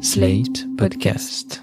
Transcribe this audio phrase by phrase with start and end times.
[0.00, 1.60] Slate Podcast.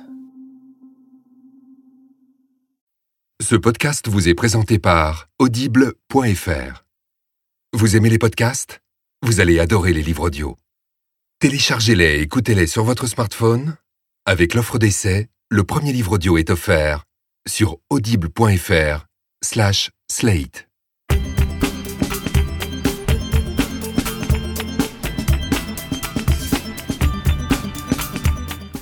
[3.41, 6.83] Ce podcast vous est présenté par audible.fr.
[7.71, 8.81] Vous aimez les podcasts?
[9.21, 10.57] Vous allez adorer les livres audio.
[11.39, 13.77] Téléchargez-les et écoutez-les sur votre smartphone.
[14.25, 17.05] Avec l'offre d'essai, le premier livre audio est offert
[17.47, 19.05] sur audible.fr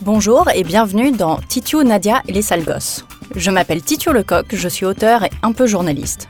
[0.06, 3.06] Bonjour et bienvenue dans Titio, Nadia et les sales gosses.
[3.38, 6.28] Je m'appelle Titio Lecoq, je suis auteur et un peu journaliste.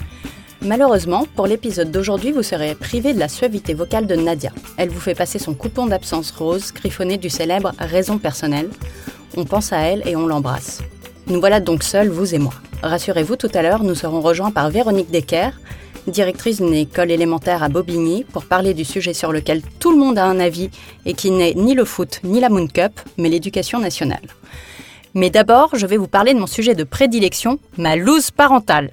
[0.62, 4.52] Malheureusement, pour l'épisode d'aujourd'hui, vous serez privé de la suavité vocale de Nadia.
[4.78, 8.70] Elle vous fait passer son coupon d'absence rose, griffonné du célèbre Raison personnelle.
[9.36, 10.84] On pense à elle et on l'embrasse.
[11.26, 12.54] Nous voilà donc seuls, vous et moi.
[12.84, 15.50] Rassurez-vous, tout à l'heure, nous serons rejoints par Véronique Decker,
[16.08, 20.18] directrice d'une école élémentaire à Bobigny, pour parler du sujet sur lequel tout le monde
[20.18, 20.70] a un avis
[21.06, 24.22] et qui n'est ni le foot ni la Moon Cup, mais l'éducation nationale.
[25.14, 28.90] Mais d'abord, je vais vous parler de mon sujet de prédilection, ma loose parentale.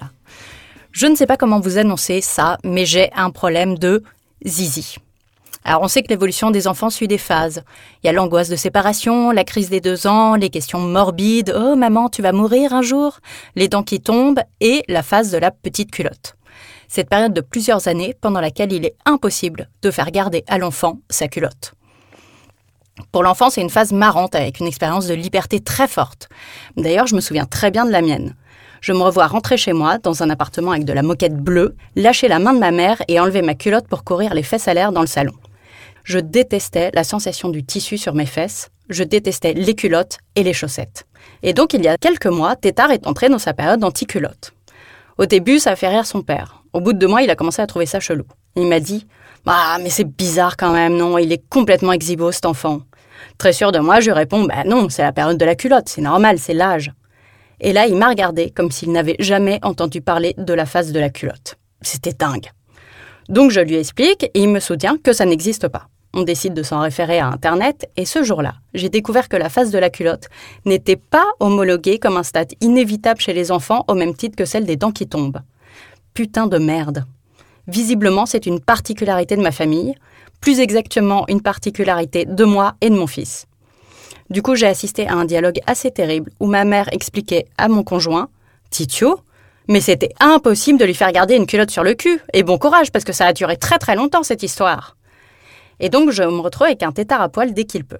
[0.91, 4.03] Je ne sais pas comment vous annoncer ça, mais j'ai un problème de
[4.45, 4.97] zizi.
[5.63, 7.63] Alors on sait que l'évolution des enfants suit des phases.
[8.03, 11.75] Il y a l'angoisse de séparation, la crise des deux ans, les questions morbides, oh
[11.75, 13.19] maman tu vas mourir un jour,
[13.55, 16.35] les dents qui tombent et la phase de la petite culotte.
[16.93, 20.99] Cette période de plusieurs années pendant laquelle il est impossible de faire garder à l'enfant
[21.09, 21.73] sa culotte.
[23.13, 26.27] Pour l'enfant, c'est une phase marrante avec une expérience de liberté très forte.
[26.75, 28.35] D'ailleurs, je me souviens très bien de la mienne.
[28.81, 32.27] Je me revois rentrer chez moi, dans un appartement avec de la moquette bleue, lâcher
[32.27, 34.91] la main de ma mère et enlever ma culotte pour courir les fesses à l'air
[34.91, 35.35] dans le salon.
[36.03, 40.51] Je détestais la sensation du tissu sur mes fesses, je détestais les culottes et les
[40.51, 41.07] chaussettes.
[41.41, 44.51] Et donc, il y a quelques mois, Tétard est entré dans sa période anti-culotte.
[45.17, 46.60] Au début, ça a fait rire son père.
[46.73, 48.25] Au bout de deux mois, il a commencé à trouver ça chelou.
[48.55, 49.07] Il m'a dit
[49.45, 52.81] Ah, mais c'est bizarre quand même, non Il est complètement exhibo, cet enfant.
[53.37, 56.01] Très sûr de moi, je réponds Bah non, c'est la période de la culotte, c'est
[56.01, 56.91] normal, c'est l'âge.
[57.59, 60.99] Et là, il m'a regardé comme s'il n'avait jamais entendu parler de la phase de
[60.99, 61.57] la culotte.
[61.81, 62.49] C'était dingue.
[63.29, 65.87] Donc je lui explique et il me soutient que ça n'existe pas.
[66.13, 69.71] On décide de s'en référer à Internet et ce jour-là, j'ai découvert que la phase
[69.71, 70.27] de la culotte
[70.65, 74.65] n'était pas homologuée comme un stade inévitable chez les enfants au même titre que celle
[74.65, 75.39] des dents qui tombent.
[76.13, 77.05] Putain de merde.
[77.67, 79.95] Visiblement, c'est une particularité de ma famille,
[80.41, 83.45] plus exactement une particularité de moi et de mon fils.
[84.29, 87.83] Du coup, j'ai assisté à un dialogue assez terrible où ma mère expliquait à mon
[87.83, 88.29] conjoint,
[88.69, 89.19] Titio,
[89.67, 92.19] mais c'était impossible de lui faire garder une culotte sur le cul.
[92.33, 94.97] Et bon courage, parce que ça a duré très très longtemps cette histoire.
[95.79, 97.99] Et donc, je me retrouve avec un tétard à poil dès qu'il peut.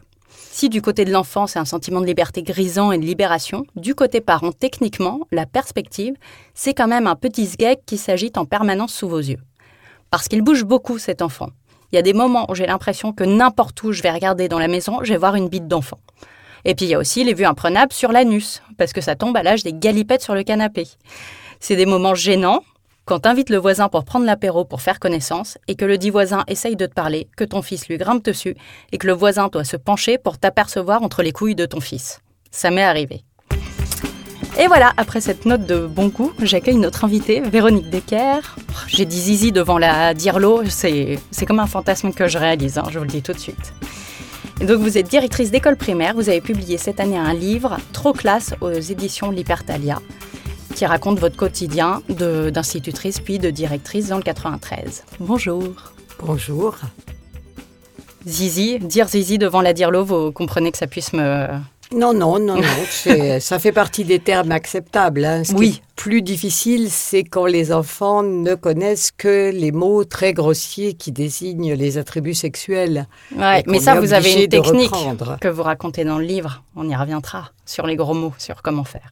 [0.54, 3.96] Si du côté de l'enfant, c'est un sentiment de liberté grisant et de libération, du
[3.96, 6.14] côté parent, techniquement, la perspective,
[6.54, 9.40] c'est quand même un petit sgeg qui s'agite en permanence sous vos yeux.
[10.12, 11.48] Parce qu'il bouge beaucoup, cet enfant.
[11.92, 14.60] Il y a des moments où j'ai l'impression que n'importe où je vais regarder dans
[14.60, 16.00] la maison, je vais voir une bite d'enfant.
[16.66, 19.38] Et puis il y a aussi les vues imprenables sur l'anus, parce que ça tombe
[19.38, 20.86] à l'âge des galipettes sur le canapé.
[21.62, 22.62] C'est des moments gênants,
[23.12, 26.46] quand t'invites le voisin pour prendre l'apéro pour faire connaissance et que le dit voisin
[26.48, 28.56] essaye de te parler, que ton fils lui grimpe dessus
[28.94, 32.22] et que le voisin doit se pencher pour t'apercevoir entre les couilles de ton fils.
[32.52, 33.26] Ça m'est arrivé.
[34.58, 38.56] Et voilà, après cette note de bon goût, j'accueille notre invitée, Véronique Decker.
[38.88, 42.98] J'ai dit zizi devant la Dirlo, c'est comme un fantasme que je réalise, hein, je
[42.98, 43.74] vous le dis tout de suite.
[44.62, 48.14] Et donc vous êtes directrice d'école primaire, vous avez publié cette année un livre, Trop
[48.14, 50.00] classe, aux éditions Libertalia
[50.72, 55.04] qui raconte votre quotidien d'institutrice puis de directrice dans le 93.
[55.20, 55.64] Bonjour.
[56.24, 56.76] Bonjour.
[58.28, 61.48] Zizi, dire Zizi devant la Dirlo, vous comprenez que ça puisse me...
[61.94, 63.40] Non, non, non, non.
[63.40, 65.26] ça fait partie des termes acceptables.
[65.26, 65.44] Hein.
[65.44, 65.72] Ce oui.
[65.72, 70.94] Qui est plus difficile, c'est quand les enfants ne connaissent que les mots très grossiers
[70.94, 73.08] qui désignent les attributs sexuels.
[73.36, 74.92] Ouais, mais ça, vous avez une technique
[75.42, 76.64] que vous racontez dans le livre.
[76.78, 79.12] On y reviendra sur les gros mots, sur comment faire.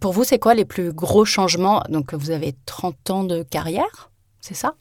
[0.00, 1.82] Pour vous, c'est quoi les plus gros changements?
[1.88, 4.10] Donc, vous avez 30 ans de carrière,
[4.40, 4.74] c'est ça?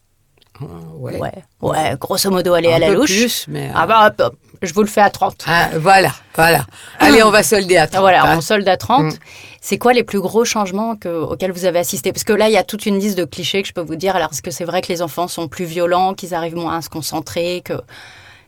[0.62, 1.18] Euh, ouais.
[1.20, 1.32] ouais.
[1.62, 1.96] ouais.
[2.00, 3.18] grosso modo, aller à la peu louche.
[3.18, 5.44] Plus, mais Ah bah, hop, hop, je vous le fais à 30.
[5.48, 6.66] Ah, voilà, voilà.
[7.00, 8.02] Allez, on va solder à 30.
[8.02, 8.38] Voilà, hein.
[8.38, 9.06] on solde à 30.
[9.06, 9.18] Mm.
[9.60, 12.12] C'est quoi les plus gros changements que, auxquels vous avez assisté?
[12.14, 13.96] Parce que là, il y a toute une liste de clichés que je peux vous
[13.96, 14.16] dire.
[14.16, 16.82] Alors, est-ce que c'est vrai que les enfants sont plus violents, qu'ils arrivent moins à
[16.84, 17.74] se concentrer que...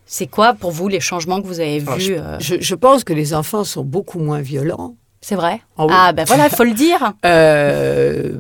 [0.06, 3.04] C'est quoi pour vous les changements que vous avez vus je, euh, je- je pense
[3.04, 4.96] que les enfants sont beaucoup moins violents.
[5.22, 5.94] C'est vrai Ah oui.
[5.96, 7.14] Ah ben voilà, il faut le dire.
[7.26, 8.34] Euh,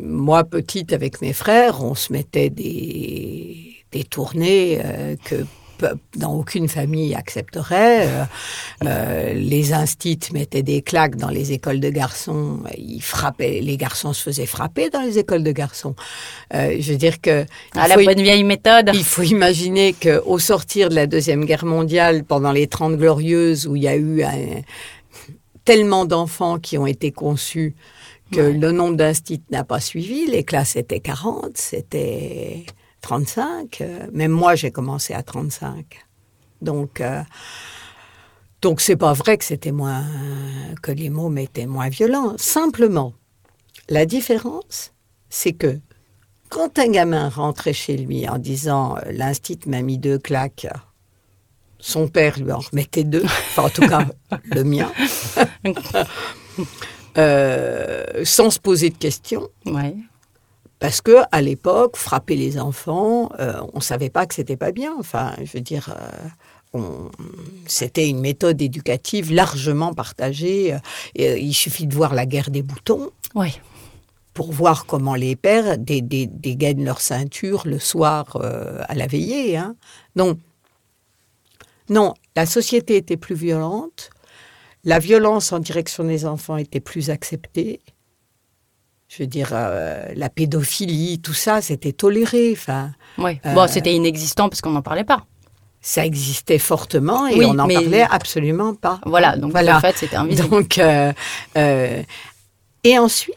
[0.00, 5.44] moi, petite, avec mes frères, on se mettait des, des tournées euh, que
[6.16, 8.06] dans aucune famille accepterait.
[8.06, 8.24] Euh,
[8.84, 12.60] euh, les instits mettaient des claques dans les écoles de garçons.
[12.76, 15.94] Ils frappaient, les garçons se faisaient frapper dans les écoles de garçons.
[16.54, 18.90] Euh, je veux dire que à la bonne vieille méthode.
[18.94, 23.76] Il faut imaginer qu'au sortir de la deuxième guerre mondiale, pendant les Trente glorieuses, où
[23.76, 24.24] il y a eu
[25.64, 27.74] tellement d'enfants qui ont été conçus
[28.32, 30.26] que le nombre d'instits n'a pas suivi.
[30.26, 32.64] Les classes étaient 40, c'était
[33.02, 33.80] 35.
[33.80, 35.84] Euh, même moi, j'ai commencé à 35.
[36.62, 37.22] Donc, euh,
[38.62, 40.04] donc c'est pas vrai que c'était moins
[40.82, 42.34] que les mômes étaient moins violents.
[42.38, 43.12] Simplement,
[43.88, 44.92] la différence,
[45.28, 45.80] c'est que
[46.48, 50.68] quand un gamin rentrait chez lui en disant euh, l'instit m'a mis deux claques,
[51.82, 54.06] son père lui en remettait deux, enfin en tout cas
[54.44, 54.90] le mien,
[58.24, 59.50] sans se poser de questions.
[59.66, 59.94] Ouais.
[60.82, 64.72] Parce que à l'époque, frapper les enfants, euh, on ne savait pas que c'était pas
[64.72, 64.92] bien.
[64.98, 65.96] Enfin, je veux dire,
[66.74, 66.80] euh,
[67.68, 70.74] c'était une méthode éducative largement partagée.
[70.74, 73.10] Euh, il suffit de voir la guerre des boutons.
[73.36, 73.60] Oui.
[74.34, 78.36] Pour voir comment les pères dégainent leur ceinture le soir
[78.88, 79.56] à la veillée.
[79.56, 79.76] Hein.
[80.16, 80.36] Non.
[81.88, 84.10] Non, la société était plus violente.
[84.84, 87.80] La violence en direction des enfants était plus acceptée
[89.12, 92.52] je veux dire, euh, la pédophilie, tout ça, c'était toléré.
[92.52, 93.38] Enfin, oui.
[93.44, 95.26] Euh, bon, c'était inexistant parce qu'on n'en parlait pas.
[95.82, 99.00] Ça existait fortement et on n'en parlait absolument pas.
[99.04, 99.76] Voilà, donc voilà.
[99.76, 100.48] en fait, c'était invisible.
[100.48, 101.12] Donc, euh,
[102.84, 103.36] et ensuite,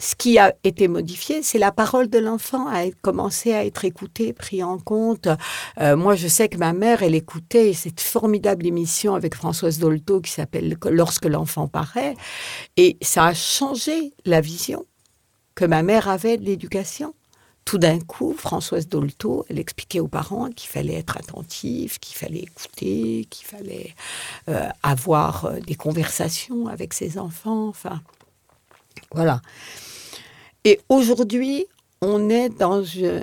[0.00, 4.32] ce qui a été modifié, c'est la parole de l'enfant a commencé à être écoutée,
[4.32, 5.28] prise en compte.
[5.78, 10.32] moi, je sais que ma mère, elle écoutait cette formidable émission avec Françoise Dolto qui
[10.32, 12.14] s'appelle Lorsque l'enfant paraît,
[12.76, 14.84] et ça a changé la vision
[15.54, 17.14] que ma mère avait de l'éducation.
[17.66, 22.40] Tout d'un coup, Françoise Dolto, elle expliquait aux parents qu'il fallait être attentif, qu'il fallait
[22.40, 23.94] écouter, qu'il fallait
[24.48, 27.68] euh, avoir euh, des conversations avec ses enfants.
[27.68, 28.00] Enfin,
[29.14, 29.40] voilà.
[30.64, 31.66] Et aujourd'hui,
[32.02, 33.22] on est dans, euh,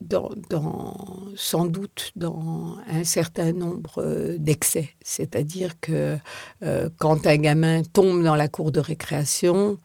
[0.00, 0.94] dans,
[1.36, 4.90] sans doute dans un certain nombre euh, d'excès.
[5.02, 6.16] C'est-à-dire que
[6.62, 9.78] euh, quand un gamin tombe dans la cour de récréation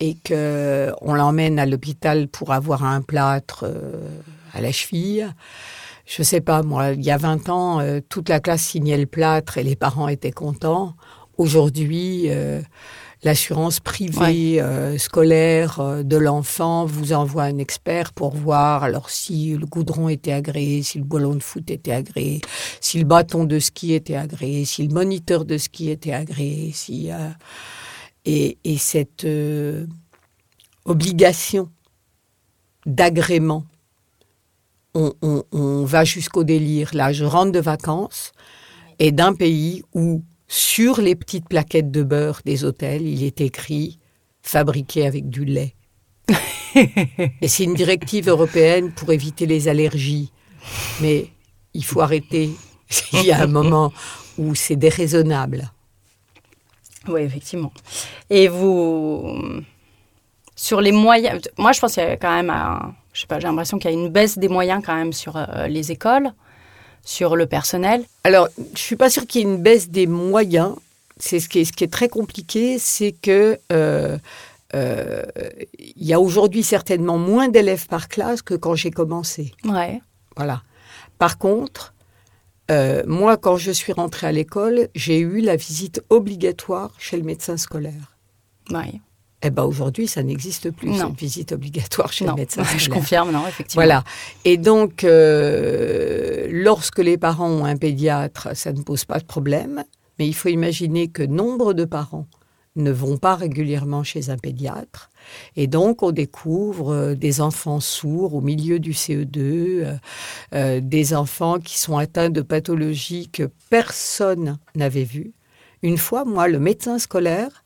[0.00, 3.64] et qu'on l'emmène à l'hôpital pour avoir un plâtre
[4.52, 5.32] à la cheville,
[6.06, 9.06] je ne sais pas, moi, il y a 20 ans, toute la classe signait le
[9.06, 10.96] plâtre et les parents étaient contents.
[11.38, 12.28] Aujourd'hui,
[13.22, 19.56] l'assurance privée euh, scolaire euh, de l'enfant vous envoie un expert pour voir alors si
[19.56, 22.40] le goudron était agréé, si le ballon de foot était agréé,
[22.80, 27.10] si le bâton de ski était agréé, si le moniteur de ski était agréé, si
[27.10, 27.28] euh,
[28.24, 29.26] et, et, cette
[30.84, 31.68] obligation
[32.86, 33.64] d'agrément,
[34.94, 36.90] on, on, on va jusqu'au délire.
[36.94, 38.32] Là, je rentre de vacances
[39.00, 40.22] et d'un pays où
[40.52, 43.98] sur les petites plaquettes de beurre des hôtels, il est écrit
[44.42, 45.74] fabriqué avec du lait.
[46.74, 50.30] Et c'est une directive européenne pour éviter les allergies.
[51.00, 51.28] Mais
[51.72, 52.50] il faut arrêter.
[53.14, 53.94] Il y a un moment
[54.36, 55.72] où c'est déraisonnable.
[57.08, 57.72] Oui, effectivement.
[58.28, 59.24] Et vous,
[60.54, 62.52] sur les moyens, moi je pense qu'il y a quand même,
[63.14, 65.34] je sais pas, j'ai l'impression qu'il y a une baisse des moyens quand même sur
[65.34, 66.30] euh, les écoles
[67.04, 70.76] sur le personnel Alors, je suis pas sûre qu'il y ait une baisse des moyens.
[71.18, 74.18] C'est ce qui est, ce qui est très compliqué, c'est que euh,
[74.74, 75.22] euh,
[75.78, 79.52] il y a aujourd'hui certainement moins d'élèves par classe que quand j'ai commencé.
[79.64, 80.00] Ouais.
[80.36, 80.62] Voilà.
[81.18, 81.94] Par contre,
[82.70, 87.22] euh, moi, quand je suis rentrée à l'école, j'ai eu la visite obligatoire chez le
[87.22, 88.16] médecin scolaire.
[88.70, 89.00] Ouais.
[89.44, 92.62] Eh ben aujourd'hui, ça n'existe plus, cette visite obligatoire chez le médecin.
[92.78, 93.82] Je confirme, non, effectivement.
[93.82, 94.04] Voilà.
[94.44, 99.84] Et donc, euh, lorsque les parents ont un pédiatre, ça ne pose pas de problème.
[100.18, 102.26] Mais il faut imaginer que nombre de parents
[102.76, 105.10] ne vont pas régulièrement chez un pédiatre.
[105.56, 109.98] Et donc, on découvre euh, des enfants sourds au milieu du CE2,
[110.54, 115.32] euh, des enfants qui sont atteints de pathologies que personne n'avait vues.
[115.82, 117.61] Une fois, moi, le médecin scolaire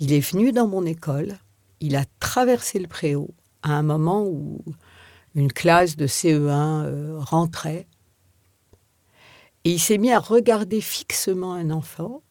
[0.00, 1.38] il est venu dans mon école,
[1.80, 4.62] il a traversé le préau à un moment où
[5.34, 7.86] une classe de CE1 euh, rentrait.
[9.64, 12.22] Et il s'est mis à regarder fixement un enfant.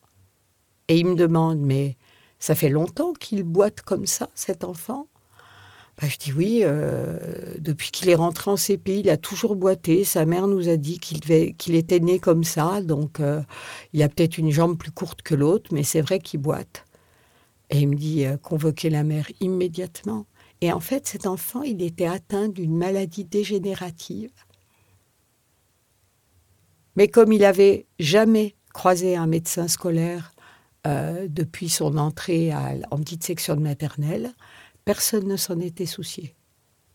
[0.87, 1.97] Et il me demande, mais
[2.39, 5.07] ça fait longtemps qu'il boite comme ça, cet enfant?
[5.99, 7.17] Bah, Je dis oui, euh,
[7.59, 10.03] depuis qu'il est rentré en CP, il a toujours boité.
[10.03, 13.41] Sa mère nous a dit qu'il était né comme ça, donc euh,
[13.93, 16.85] il a peut-être une jambe plus courte que l'autre, mais c'est vrai qu'il boite.
[17.69, 20.25] Et il me dit euh, convoquer la mère immédiatement.
[20.61, 24.31] Et en fait, cet enfant, il était atteint d'une maladie dégénérative
[26.95, 30.33] Mais comme il avait jamais croisé un médecin scolaire
[30.87, 34.31] euh, depuis son entrée à- en petite section de maternelle,
[34.85, 36.35] personne ne s'en était soucié.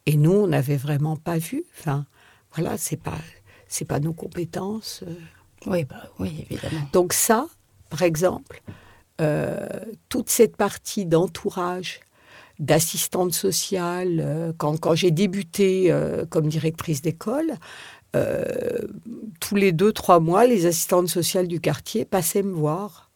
[0.07, 1.63] Et nous, on n'avait vraiment pas vu.
[1.79, 2.07] Enfin,
[2.55, 3.19] voilà, c'est pas,
[3.69, 5.05] c'est pas nos compétences.
[5.07, 5.15] euh.
[5.67, 6.89] Oui, bah, oui, évidemment.
[6.93, 7.47] Donc ça,
[7.89, 8.61] par exemple,
[9.23, 9.67] euh,
[10.09, 12.01] toute cette partie d'entourage,
[12.59, 17.55] d'assistante sociale, euh, quand, quand j'ai débuté euh, comme directrice d'école,
[19.41, 23.11] tous les deux, trois mois, les assistantes sociales du quartier passaient me voir.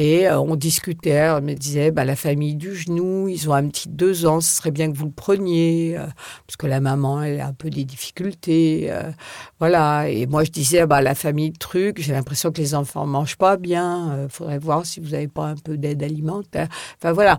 [0.00, 3.66] Et euh, on discutait, on me disait, bah, la famille du genou, ils ont un
[3.66, 6.06] petit de deux ans, ce serait bien que vous le preniez, euh,
[6.46, 8.86] parce que la maman, elle a un peu des difficultés.
[8.92, 9.10] euh,
[9.58, 13.06] voilà, et moi je disais, bah, la famille de trucs, j'ai l'impression que les enfants
[13.06, 16.68] mangent pas bien, il faudrait voir si vous n'avez pas un peu d'aide alimentaire.
[16.98, 17.36] Enfin voilà.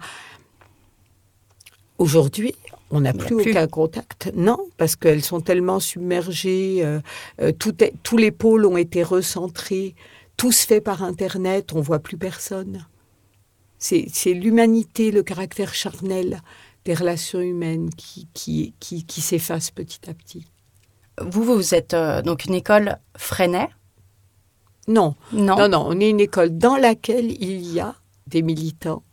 [1.97, 2.55] Aujourd'hui,
[2.91, 3.51] on n'a plus, plus.
[3.51, 4.31] aucun contact.
[4.35, 6.99] Non, parce qu'elles sont tellement submergées, euh,
[7.41, 9.95] euh, tout est- tous les pôles ont été recentrés,
[10.39, 12.87] tout se fait par Internet, on voit plus personne.
[13.77, 16.41] C'est l'humanité, le caractère charnel
[16.85, 20.45] des relations humaines qui, qui, qui, qui s'efface petit à petit.
[21.21, 23.67] Vous, vous êtes euh, donc une école Freinet?
[24.87, 25.57] Non, Non.
[25.57, 27.95] Non, non, on est une école dans laquelle il y a
[28.27, 29.03] des militants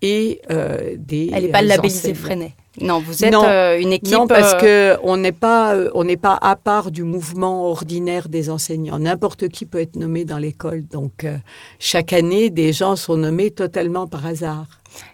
[0.00, 1.30] et euh, des.
[1.30, 2.14] Elle n'est pas labellisée.
[2.14, 2.54] Freinet.
[2.80, 3.44] Non, vous êtes Non.
[3.44, 4.12] euh, une équipe.
[4.12, 7.66] Non, parce euh, que on n'est pas, euh, on n'est pas à part du mouvement
[7.66, 8.98] ordinaire des enseignants.
[9.00, 10.86] N'importe qui peut être nommé dans l'école.
[10.86, 11.36] Donc euh,
[11.80, 14.66] chaque année, des gens sont nommés totalement par hasard.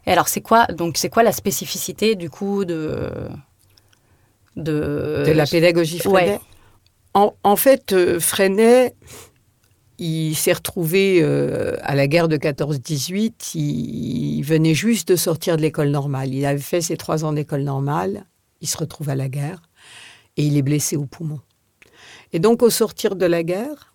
[0.06, 3.10] Et alors, c'est quoi donc c'est quoi la spécificité du coup de
[4.56, 6.32] de, de la pédagogie Freinet?
[6.32, 6.40] ouais.
[7.14, 8.94] En, en fait, Freinet,
[9.98, 13.52] il s'est retrouvé euh, à la guerre de 14-18.
[13.54, 16.32] Il, il venait juste de sortir de l'école normale.
[16.34, 18.26] Il avait fait ses trois ans d'école normale.
[18.60, 19.62] Il se retrouve à la guerre
[20.36, 21.40] et il est blessé au poumon.
[22.32, 23.94] Et donc, au sortir de la guerre,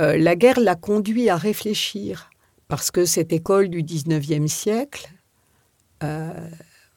[0.00, 2.30] euh, la guerre l'a conduit à réfléchir
[2.68, 5.10] parce que cette école du 19e siècle,
[6.02, 6.32] euh,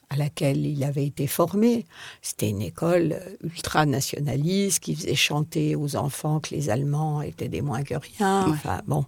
[0.10, 1.86] à laquelle il avait été formé,
[2.22, 7.84] c'était une école ultra-nationaliste qui faisait chanter aux enfants que les Allemands étaient des moins
[7.84, 8.46] que rien.
[8.46, 8.52] Ouais.
[8.52, 9.06] Enfin, bon.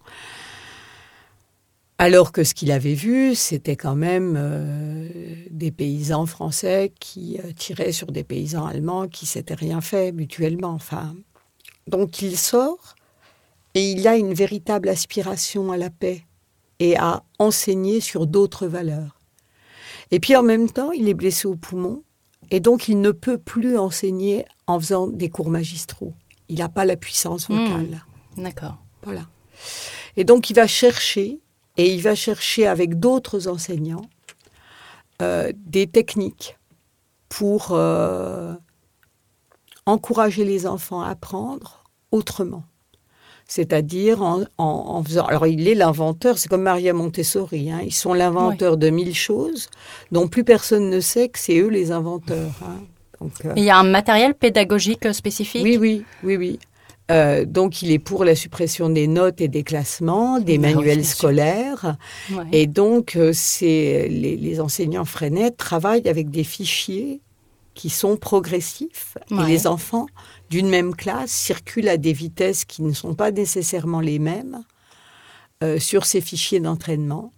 [2.00, 5.10] Alors que ce qu'il avait vu, c'était quand même euh,
[5.50, 10.74] des paysans français qui euh, tiraient sur des paysans allemands qui s'étaient rien fait mutuellement.
[10.74, 11.16] Enfin,
[11.88, 12.96] donc il sort
[13.74, 16.24] et il a une véritable aspiration à la paix
[16.80, 19.17] et à enseigner sur d'autres valeurs.
[20.12, 22.04] Et puis en même temps, il est blessé au poumon
[22.52, 26.14] et donc il ne peut plus enseigner en faisant des cours magistraux.
[26.50, 28.04] Il n'a pas la puissance vocale.
[28.38, 28.78] D'accord.
[29.04, 29.28] Voilà.
[30.16, 31.40] Et donc il va chercher,
[31.78, 34.10] et il va chercher avec d'autres enseignants,
[35.22, 36.58] euh, des techniques
[37.28, 38.54] pour euh,
[39.86, 42.64] encourager les enfants à apprendre autrement.
[43.48, 45.26] C'est-à-dire en, en- en faisant.
[45.26, 47.72] Alors, il est l'inventeur, c'est comme Maria Montessori.
[47.72, 49.70] hein, ils sont l'inventeur de mille choses
[50.12, 52.52] dont plus personne ne sait que c'est eux les inventeurs.
[52.64, 52.82] hein.
[53.22, 55.64] Donc, euh, Il y a un matériel pédagogique spécifique?
[55.64, 56.60] Oui, oui, oui, oui.
[57.10, 61.06] Euh, donc, il est pour la suppression des notes et des classements, des Bah manuels
[61.06, 61.96] scolaires.
[62.32, 62.44] Ouais.
[62.52, 67.22] Et donc, euh, c'est les, les enseignants Freinet travaillent avec des fichiers
[67.76, 69.18] qui sont progressifs.
[69.32, 69.44] Ouais.
[69.46, 70.08] Et les enfants
[70.50, 74.64] d'une même classe circulent à des vitesses qui ne sont pas nécessairement les mêmes
[75.64, 77.32] euh, sur ces fichiers d'entraînement,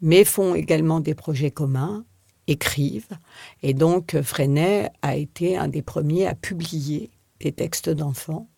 [0.00, 2.04] mais font également des projets communs,
[2.46, 3.16] écrivent.
[3.62, 8.48] Et donc, euh, Freinet a été un des premiers à publier des textes d'enfants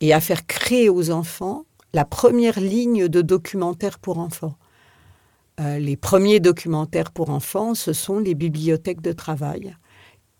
[0.00, 4.56] et à faire créer aux enfants la première ligne de documentaire pour enfants.
[5.58, 9.76] Euh, les premiers documentaires pour enfants, ce sont les bibliothèques de travail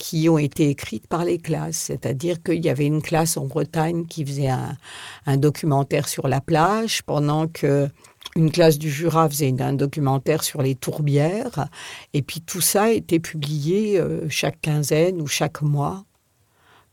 [0.00, 1.76] qui ont été écrites par les classes.
[1.76, 7.02] C'est-à-dire qu'il y avait une classe en Bretagne qui faisait un, documentaire sur la plage,
[7.02, 7.86] pendant que
[8.34, 11.68] une classe du Jura faisait un documentaire sur les tourbières.
[12.14, 16.04] Et puis tout ça a été publié euh, chaque quinzaine ou chaque mois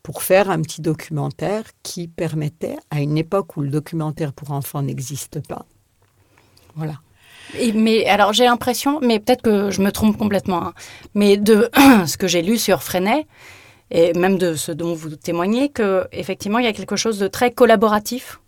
[0.02, 4.82] pour faire un petit documentaire qui permettait, à une époque où le documentaire pour enfants
[4.82, 5.64] n'existe pas,
[6.76, 7.00] voilà.
[7.58, 10.74] Et- mais alors j'ai l'impression, mais peut-être que je me trompe complètement, hein,
[11.14, 11.70] mais de
[12.06, 13.26] ce que j'ai lu sur Freinet
[13.90, 17.28] et même de ce dont vous témoignez, que effectivement il y a quelque chose de
[17.28, 18.40] très collaboratif,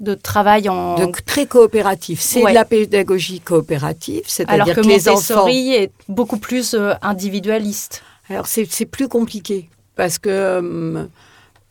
[0.00, 2.20] de travail en Donc très coopératif.
[2.20, 2.50] C'est Ouais.
[2.52, 5.46] de la pédagogie coopérative, c'est-à-dire que, que, les enfants.
[5.48, 8.02] Est beaucoup plus euh, individualiste.
[8.30, 11.04] Alors c'est c'est plus compliqué parce que euh,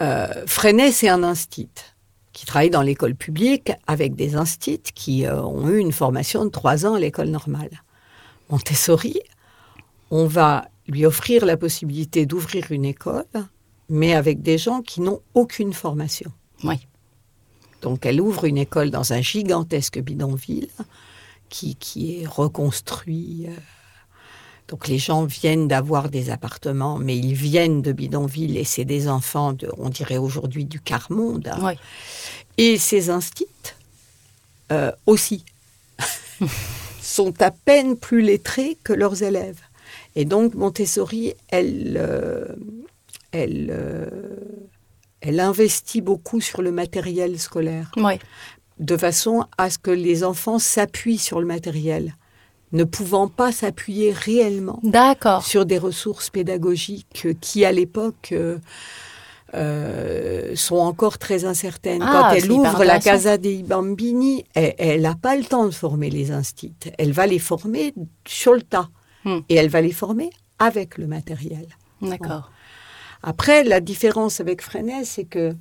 [0.04, 1.70] euh, Freinet c'est un instit
[2.34, 6.50] qui travaille dans l'école publique avec des instits qui euh, ont eu une formation de
[6.50, 7.72] trois ans à l'école normale.
[8.50, 9.20] Montessori,
[10.12, 13.26] on va lui offrir la possibilité d'ouvrir une école
[13.90, 16.32] mais avec des gens qui n'ont aucune formation.
[16.64, 16.88] Oui.
[17.82, 20.70] Donc elle ouvre une école dans un gigantesque bidonville
[21.50, 23.48] qui, qui est reconstruit.
[23.48, 23.54] euh.
[24.70, 29.08] Donc les gens viennent d'avoir des appartements, mais ils viennent de bidonville et c'est des
[29.10, 31.48] enfants, de, on dirait aujourd'hui, du quart-monde.
[31.52, 31.60] hein.
[31.62, 31.74] Oui.
[32.58, 33.48] Et ces instits
[34.72, 35.44] euh, aussi
[37.02, 39.60] sont à peine plus lettrés que leurs élèves.
[40.16, 42.46] Et donc Montessori, elle, euh,
[43.32, 44.06] elle, euh,
[45.22, 48.20] elle investit beaucoup sur le matériel scolaire, Oui.
[48.80, 52.16] de façon à ce que les enfants s'appuient sur le matériel,
[52.72, 54.80] ne pouvant pas s'appuyer réellement
[55.42, 58.58] sur des ressources pédagogiques qui, à l'époque, euh,
[59.56, 62.04] euh, sont encore très incertaines.
[62.04, 63.00] Ah, Quand elle ouvre la.
[63.00, 66.76] Casa dei Bambini, elle n'a pas le temps de former les instits.
[66.98, 67.94] Elle va les former
[68.28, 68.90] sur le tas.
[69.26, 69.40] Hmm.
[69.50, 71.68] Et elle va les former avec le matériel.
[72.02, 72.52] D'accord.
[73.24, 75.54] Après, la différence avec Freinet, c'est que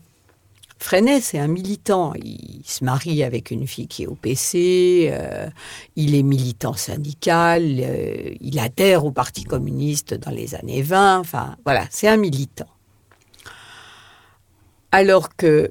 [0.81, 2.13] Freinet, c'est un militant.
[2.23, 5.49] Il se marie avec une fille qui est au PC, euh,
[5.97, 11.19] il est militant syndical, euh, il adhère au Parti communiste dans les années 20.
[11.19, 12.69] Enfin, voilà, c'est un militant.
[14.93, 15.71] Alors que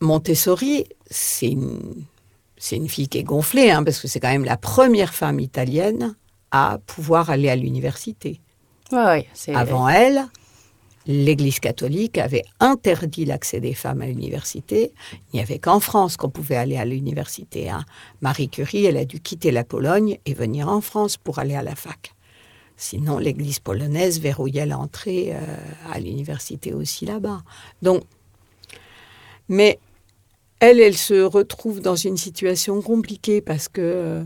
[0.00, 2.04] Montessori, c'est une,
[2.56, 5.40] c'est une fille qui est gonflée, hein, parce que c'est quand même la première femme
[5.40, 6.14] italienne
[6.50, 8.40] à pouvoir aller à l'université.
[8.92, 9.24] Oui.
[9.34, 10.24] c'est- Avant elle,
[11.06, 14.92] l'Église catholique avait interdit l'accès des femmes à l'université.
[15.12, 17.70] Il n'y avait qu'en France qu'on pouvait aller à l'université.
[17.70, 17.84] hein.
[18.20, 21.62] Marie Curie, elle a dû quitter la Pologne et venir en France pour aller à
[21.62, 22.14] la fac.
[22.76, 25.56] Sinon, l'Église polonaise verrouillait l'entrée euh,
[25.92, 27.42] à l'université aussi là-bas.
[27.82, 28.02] Donc,
[29.48, 29.78] mais
[30.60, 34.24] elle, elle se retrouve dans une situation compliquée parce que, euh,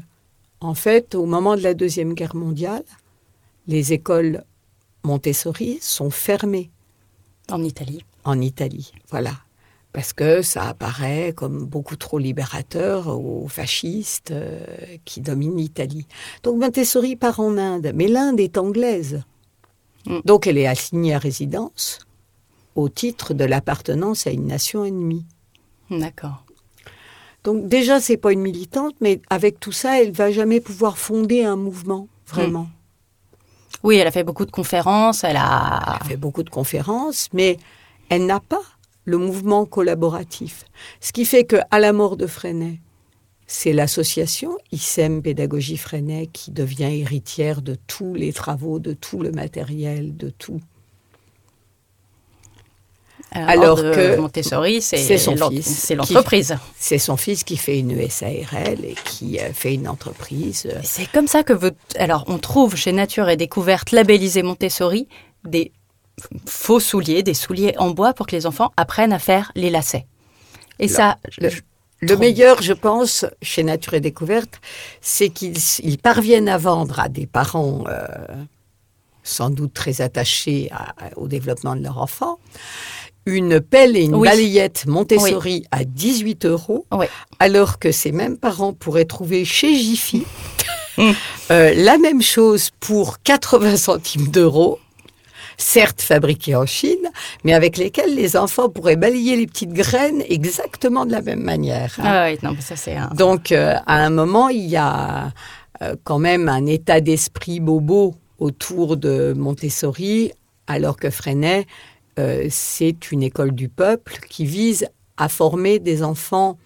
[0.61, 2.85] en fait, au moment de la Deuxième Guerre mondiale,
[3.67, 4.45] les écoles
[5.05, 6.71] Montessori sont fermées
[7.51, 8.05] En Italie.
[8.25, 8.93] en Italie.
[9.11, 9.33] Voilà.
[9.93, 14.65] Parce que ça apparaît comme beaucoup trop libérateur aux fascistes euh,
[15.05, 16.07] qui dominent l'Italie.
[16.43, 19.23] Donc Montessori part en Inde, mais l'Inde est anglaise.
[20.07, 20.19] Mm.
[20.25, 22.01] Donc elle est assignée à résidence
[22.75, 25.27] au titre de l'appartenance à une nation ennemie.
[25.91, 26.45] D'accord.
[27.45, 31.45] Donc déjà, c'est pas une militante, mais avec tout ça, elle va jamais pouvoir fonder
[31.45, 32.69] un mouvement, vraiment.
[33.83, 35.25] Oui, elle a fait beaucoup de conférences.
[35.25, 35.99] Elle a.
[36.01, 37.59] Elle fait beaucoup de conférences, mais
[38.09, 38.63] elle n'a pas
[39.05, 40.65] le mouvement collaboratif.
[41.01, 42.81] Ce qui fait que à la mort de Freinet,
[43.47, 49.31] c'est l'association ISEM Pédagogie Freinet qui devient héritière de tous les travaux, de tout le
[49.31, 50.61] matériel, de tout.
[53.35, 56.57] Alors de que Montessori, c'est son fils C'est l'entreprise.
[56.79, 60.67] C'est son fils qui fait une SARL et qui euh, fait une entreprise.
[60.67, 61.71] euh, C'est comme ça que vous...
[61.97, 65.09] Alors, on trouve chez Nature et Découverte labellisé Montessori
[65.45, 65.73] des
[66.47, 70.07] faux souliers, des souliers en bois pour que les enfants apprennent à faire les lacets.
[70.79, 71.61] Et ça, le- je-
[72.01, 72.19] Le Trop.
[72.21, 74.61] meilleur, je pense, chez Nature et Découverte,
[75.01, 78.07] c'est qu'ils ils parviennent à vendre à des parents euh,
[79.23, 82.39] sans doute très attachés à- au développement de leur enfant
[83.27, 84.29] une pelle et une Oui.
[84.29, 87.07] balayette Montessori à 18 euros, Oui.
[87.39, 90.25] alors que ces mêmes parents pourraient trouver chez Jiffy
[90.99, 94.79] euh, la même chose pour 80 centimes d'euros
[95.57, 97.11] certes fabriqués en Chine,
[97.45, 101.95] mais avec lesquels les enfants pourraient balayer les petites graines exactement de la même manière.
[102.03, 103.09] Ah oui, non, ça c'est un...
[103.15, 105.33] Donc, euh, à un moment, il y a
[105.83, 110.33] euh, quand même un état d'esprit bobo autour de Montessori,
[110.67, 111.67] alors que Freinet,
[112.19, 116.59] euh, c'est une école du peuple qui vise à former des enfants,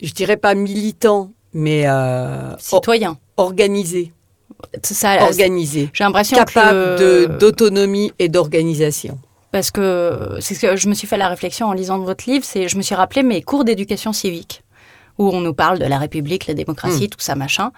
[0.00, 3.18] je dirais pas militants, mais euh, or- citoyen.
[3.36, 4.12] organisés,
[4.82, 7.26] Ça, organisés, j'ai l'impression que...
[7.38, 9.18] d'autonomie et d'organisation.
[9.50, 12.44] Parce que c'est ce que je me suis fait la réflexion en lisant votre livre,
[12.44, 14.62] c'est je me suis rappelé mes cours d'éducation civique
[15.18, 17.08] où on nous parle de la République, la démocratie, Hmm.
[17.10, 17.70] tout ça machin.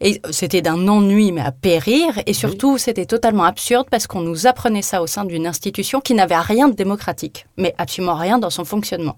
[0.00, 4.46] Et c'était d'un ennui mais à périr et surtout c'était totalement absurde parce qu'on nous
[4.46, 8.50] apprenait ça au sein d'une institution qui n'avait rien de démocratique, mais absolument rien dans
[8.50, 9.16] son fonctionnement.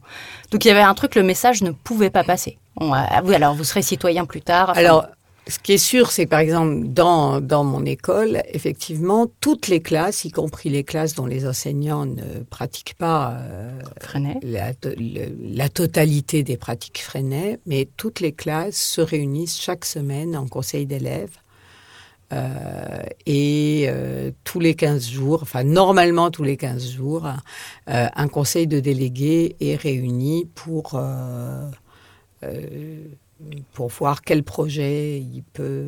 [0.50, 2.58] Donc il y avait un truc, le message ne pouvait pas passer.
[2.76, 2.98] On, euh,
[3.34, 4.70] alors vous serez citoyen plus tard.
[4.70, 5.06] enfin, Alors,
[5.48, 9.80] ce qui est sûr, c'est que, par exemple, dans, dans mon école, effectivement, toutes les
[9.80, 13.70] classes, y compris les classes dont les enseignants ne pratiquent pas euh,
[14.42, 20.36] la, le- la totalité des pratiques Freinet, mais toutes les classes se réunissent chaque semaine
[20.36, 21.36] en conseil d'élèves.
[22.32, 27.26] Euh, et euh, tous les 15 jours, enfin normalement tous les 15 jours,
[27.88, 31.68] euh, un conseil de délégués est réuni pour euh,
[32.44, 33.00] euh,
[33.72, 35.86] pour voir quel projet il peut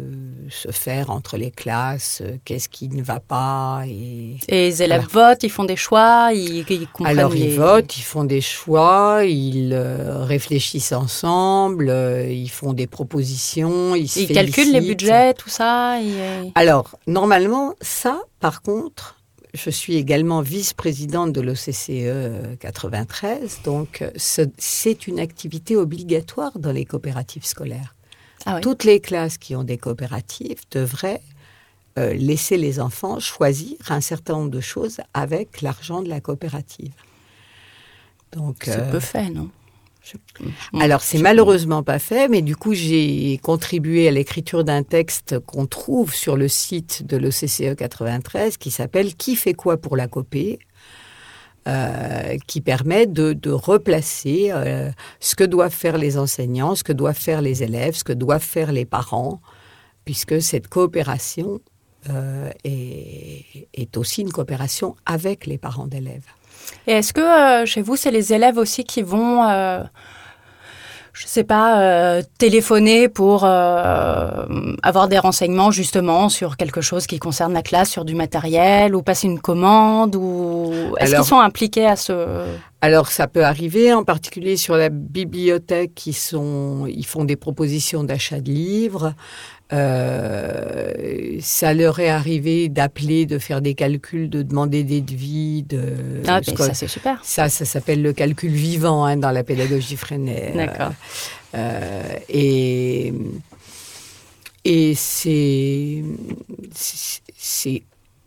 [0.49, 3.83] se faire entre les classes, euh, qu'est-ce qui ne va pas.
[3.87, 7.57] Et, Et les élèves votent, ils font des choix, ils, ils comprennent Alors les- ils
[7.59, 14.09] votent, ils font des choix, ils euh, réfléchissent ensemble, euh, ils font des propositions, ils
[14.09, 15.99] se Ils calculent les budgets, tout ça.
[16.01, 19.17] ils- Alors, normalement, ça, par contre,
[19.55, 26.73] je suis également vice-présidente de l'OCCE 93, donc euh, ce- c'est une activité obligatoire dans
[26.73, 27.95] les coopératives scolaires.
[28.47, 28.61] Ah oui.
[28.63, 31.21] Toutes les classes qui ont des coopératives devraient
[31.99, 36.93] euh, laisser les enfants choisir un certain nombre de choses avec l'argent de la coopérative.
[38.33, 39.51] Donc, C'est euh, peu fait, non?
[40.05, 40.17] Je-
[40.73, 40.81] Mm.
[40.81, 45.67] alors, c'est malheureusement pas fait, mais du coup, j'ai contribué à l'écriture d'un texte qu'on
[45.67, 50.59] trouve sur le site de l'OCCE 93 qui s'appelle Qui fait quoi pour la copée
[51.69, 56.93] euh, qui permet de, de replacer euh, ce que doivent faire les enseignants, ce que
[56.93, 59.41] doivent faire les élèves, ce que doivent faire les parents,
[60.05, 61.61] puisque cette coopération
[62.11, 66.27] euh, est, est aussi une coopération avec les parents d'élèves.
[66.87, 69.83] Et est-ce que euh, chez vous, c'est les élèves aussi qui vont, euh,
[71.13, 77.53] je sais pas, euh, téléphoner pour avoir des renseignements justement sur quelque chose qui concerne
[77.53, 81.97] la classe, sur du matériel, ou passer une commande, ou est-ce qu'ils sont impliqués à
[81.97, 82.45] ce
[82.81, 88.03] Alors ça peut arriver, en particulier sur la bibliothèque, qui sont, ils font des propositions
[88.03, 89.15] d'achat de livres.
[89.73, 95.63] Euh, ça leur est arrivé d'appeler, de faire des calculs, de demander des devis.
[95.63, 97.21] De, Ah, ça c'est super.
[97.25, 100.53] ça, ça s'appelle le calcul vivant hein, dans la pédagogie Freinet.
[100.55, 100.93] D'accord.
[101.55, 103.13] Euh, et
[104.65, 106.05] et c'est-
[106.75, 107.83] c'est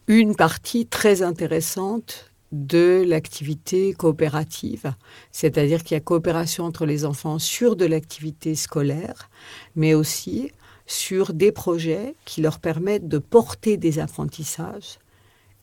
[0.08, 4.94] une partie très intéressante de l'activité coopérative,
[5.32, 9.30] c'est-à-dire qu'il y a coopération entre les enfants sur de l'activité scolaire,
[9.76, 10.52] mais aussi
[10.88, 15.00] sur des projets qui leur permettent de porter des apprentissages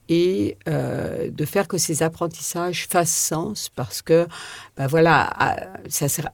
[0.08, 4.26] et euh, de faire que ces apprentissages fassent sens parce que
[4.76, 6.28] ben voilà à- ça sert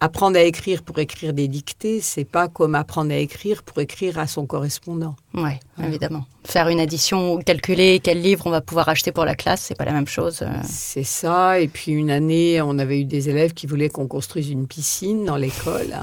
[0.00, 4.18] apprendre à écrire pour écrire des dictées c'est pas comme apprendre à écrire pour écrire
[4.18, 5.52] à son correspondant Oui,
[5.82, 6.26] évidemment.
[6.44, 9.74] Faire une addition ou calculer quel livre on va pouvoir acheter pour la classe, c'est
[9.78, 10.42] pas la même chose.
[10.42, 10.48] euh.
[10.68, 14.50] c'est ça et puis une année on avait eu des élèves qui voulaient qu'on construise
[14.50, 15.94] une piscine dans l'école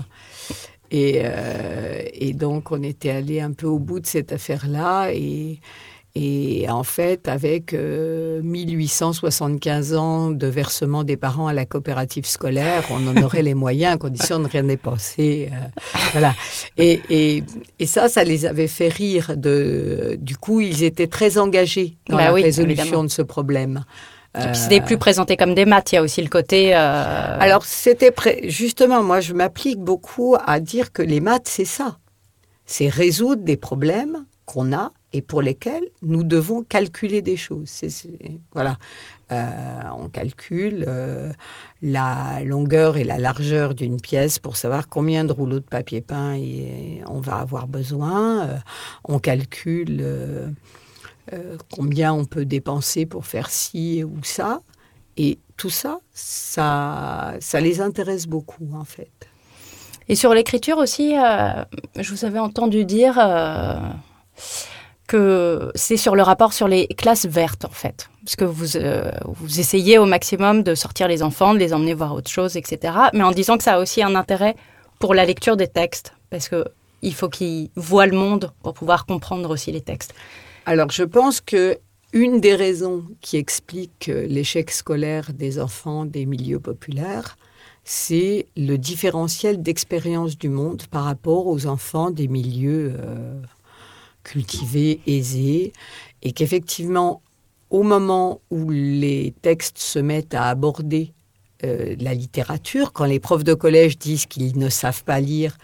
[0.91, 5.09] et, euh, et donc on était allé un peu au bout de cette affaire là
[5.13, 5.59] et
[6.15, 12.83] Et en fait, avec euh, 1875 ans de versement des parents à la coopérative scolaire,
[12.91, 15.49] on en aurait les moyens à condition de rien dépenser.
[15.53, 15.67] euh,
[16.11, 16.35] voilà.
[16.77, 17.43] Et, et,
[17.79, 19.37] et ça, ça les avait fait rire.
[19.37, 23.03] De, du coup, ils étaient très engagés dans Bah la oui, résolution évidemment.
[23.03, 23.85] de ce problème.
[24.35, 25.91] Et puis Euh, c'était plus présenté comme des maths.
[25.91, 26.75] Il y a aussi le côté.
[26.75, 28.13] euh, alors, c'était
[28.43, 31.97] justement, moi, je m'applique beaucoup à dire que les maths, c'est ça.
[32.65, 37.81] C'est résoudre des problèmes qu'on a et pour lesquels nous devons calculer des choses.
[38.53, 38.77] Voilà.
[39.31, 39.49] Euh,
[39.97, 41.31] on calcule euh,
[41.81, 46.37] la longueur et la largeur d'une pièce pour savoir combien de rouleaux de papier peint
[47.07, 48.47] on va avoir besoin.
[48.47, 48.57] Euh,
[49.05, 50.03] on calcule
[51.33, 54.61] euh, combien on peut dépenser pour faire ci ou ça.
[55.17, 59.11] Et tout ça, ça, ça les intéresse beaucoup, en fait.
[60.09, 61.63] Et sur l'écriture aussi, euh,
[61.97, 63.75] je vous avais entendu dire euh,
[65.07, 68.09] que c'est sur le rapport sur les classes vertes, en fait.
[68.25, 68.77] Parce que vous,
[69.25, 72.93] vous essayez au maximum de sortir les enfants, de les emmener voir autre chose, etc.
[73.13, 74.55] Mais en disant que ça a aussi un intérêt
[74.99, 76.13] pour la lecture des textes.
[76.29, 76.65] Parce que
[77.01, 80.13] il faut qu'ils voient le monde pour pouvoir comprendre aussi les textes.
[80.65, 81.79] Alors, je pense que
[82.13, 87.37] une des raisons qui explique euh, l'échec scolaire des enfants des milieux populaires,
[87.83, 93.41] c'est le différentiel d'expérience du monde par rapport aux enfants des milieux euh,
[94.23, 95.73] cultivés, aisés,
[96.21, 97.21] et qu'effectivement,
[97.71, 101.13] au moment où les textes se mettent à aborder
[101.63, 105.57] euh, la littérature, quand les profs de collège disent qu'ils ne savent pas lire,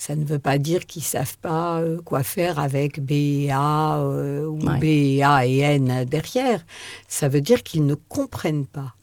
[0.00, 3.98] ça ne veut pas dire qu'ils savent pas euh, quoi faire avec B et A
[3.98, 4.78] euh, ou Ouais.
[4.78, 6.64] B et A et N derrière.
[7.06, 8.94] Ça veut dire qu'ils ne comprennent pas.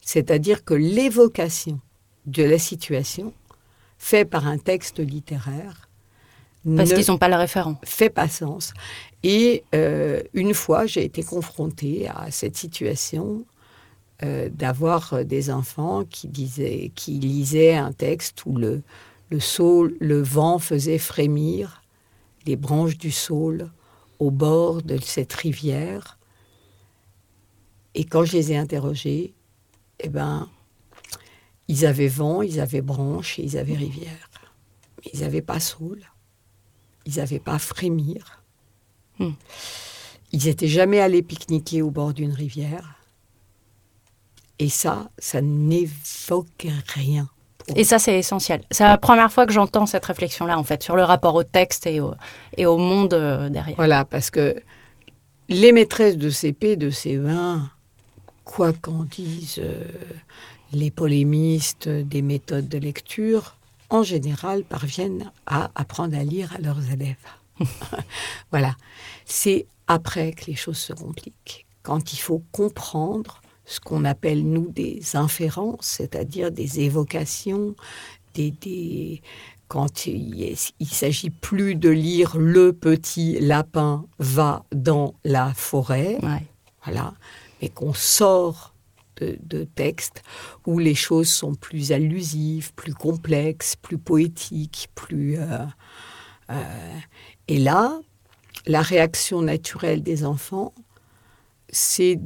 [0.00, 1.78] C'est-à-dire que l'évocation
[2.26, 3.32] de la situation
[3.96, 5.88] faite par un texte littéraire
[6.64, 7.78] Parce ne qu'ils n'ont pas le référent.
[7.84, 8.74] fait pas sens.
[9.22, 13.44] Et euh, une fois, j'ai été confrontée à cette situation
[14.24, 18.82] euh, d'avoir des enfants qui disaient, qui lisaient un texte où le,
[19.30, 21.82] le saule, le vent faisait frémir
[22.46, 23.70] les branches du saule
[24.18, 26.18] au bord de cette rivière.
[27.94, 29.34] Et quand je les ai interrogés,
[30.00, 30.48] eh ben,
[31.68, 34.30] ils avaient vent, ils avaient branches et ils avaient rivière.
[35.12, 36.00] Ils n'avaient pas saoul.
[37.06, 38.42] Ils n'avaient pas frémir.
[39.18, 39.32] Hmm.
[40.32, 43.00] Ils n'étaient jamais allés pique-niquer au bord d'une rivière.
[44.58, 47.28] Et ça, ça n'évoque rien.
[47.74, 48.62] Et ça, c'est essentiel.
[48.70, 51.86] C'est la première fois que j'entends cette réflexion-là, en fait, sur le rapport au texte
[51.86, 52.14] et au,
[52.56, 53.76] et au monde euh, derrière.
[53.76, 54.56] Voilà, parce que
[55.48, 57.60] les maîtresses de CP, de C20,
[58.44, 59.84] quoi qu'en disent euh,
[60.72, 63.56] les polémistes des méthodes de lecture,
[63.90, 67.16] en général parviennent à apprendre à lire à leurs élèves.
[68.50, 68.76] voilà.
[69.24, 71.66] C'est après que les choses se compliquent.
[71.82, 77.74] Quand il faut comprendre ce qu'on appelle, nous, des inférences, c'est-à-dire des évocations,
[78.34, 79.22] des, des-
[79.68, 86.42] quand il, il s'agit plus de lire le petit lapin va dans la forêt, Ouais.
[86.84, 87.14] voilà,
[87.62, 88.74] mais qu'on sort
[89.16, 90.22] de, de textes
[90.66, 95.38] où les choses sont plus allusives, plus complexes, plus poétiques, plus...
[95.38, 95.64] euh,
[96.50, 96.98] euh,
[97.48, 97.98] et là,
[98.66, 100.74] la réaction naturelle des enfants,
[101.70, 102.18] c'est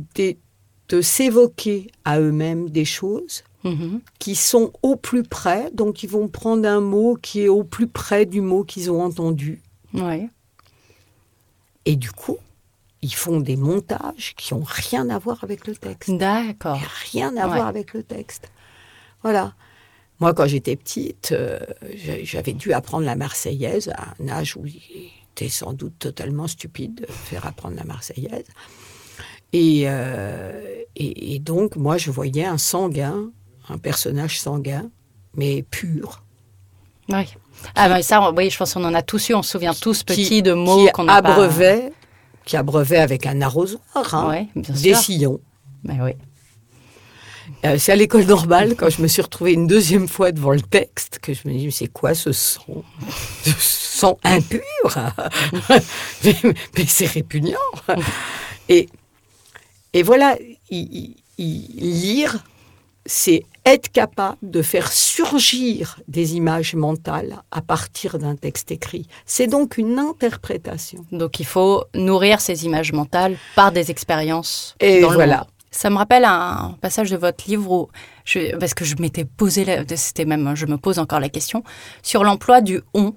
[0.89, 4.01] de s'évoquer à eux-mêmes des choses Mhm.
[4.19, 7.89] qui sont au plus près, donc ils vont prendre un mot qui est au plus
[7.89, 9.61] près du mot qu'ils ont entendu.
[9.93, 10.29] Ouais.
[11.85, 12.37] Et du coup,
[13.03, 16.11] ils font des montages qui n'ont rien à voir avec le texte.
[16.11, 16.81] D'accord.
[17.13, 17.55] Rien à Ouais.
[17.57, 18.51] voir avec le texte.
[19.23, 19.55] Voilà.
[20.21, 21.59] Moi, quand j'étais petite, euh,
[21.95, 24.81] j'a- j'avais dû apprendre la Marseillaise à un âge où il
[25.33, 28.47] était sans doute totalement stupide de faire apprendre la Marseillaise.
[29.53, 30.53] Et, euh,
[30.97, 33.31] et, et donc, moi, je voyais un sanguin,
[33.69, 34.91] un personnage sanguin,
[35.35, 36.23] mais pur,
[37.09, 37.27] Oui.
[37.75, 39.35] Ah, mais ça, oui, je pense qu'on en a tous eu.
[39.35, 41.17] On se souvient tous, petits, de mots qu'on pas...
[41.17, 41.93] abreuvait,
[42.45, 45.41] qui abreuvait avec un arrosoir, hein, Ouais, bien des sillons.
[45.83, 46.13] Mais oui.
[47.65, 50.61] Euh, c'est à l'école normale, quand je me suis retrouvée une deuxième fois devant le
[50.61, 52.85] texte, que je me dis, mais c'est quoi ce son
[53.43, 54.63] Ce son impur?
[56.25, 56.35] Mais,
[56.77, 57.59] mais c'est répugnant
[58.69, 58.89] et,
[59.99, 60.37] et voilà,
[60.71, 62.45] il- il- il- lire,
[63.05, 69.09] c'est être capable de faire surgir des images mentales à partir d'un texte écrit.
[69.27, 71.05] C'est donc une interprétation.
[71.11, 74.75] Donc il faut nourrir ces images mentales par des expériences.
[74.81, 75.39] Et dans le voilà.
[75.39, 75.47] monde.
[75.71, 77.89] Ça me rappelle un passage de votre livre où,
[78.25, 81.63] je, parce que je m'étais posé, c'était même, je me pose encore la question,
[82.03, 83.15] sur l'emploi du on.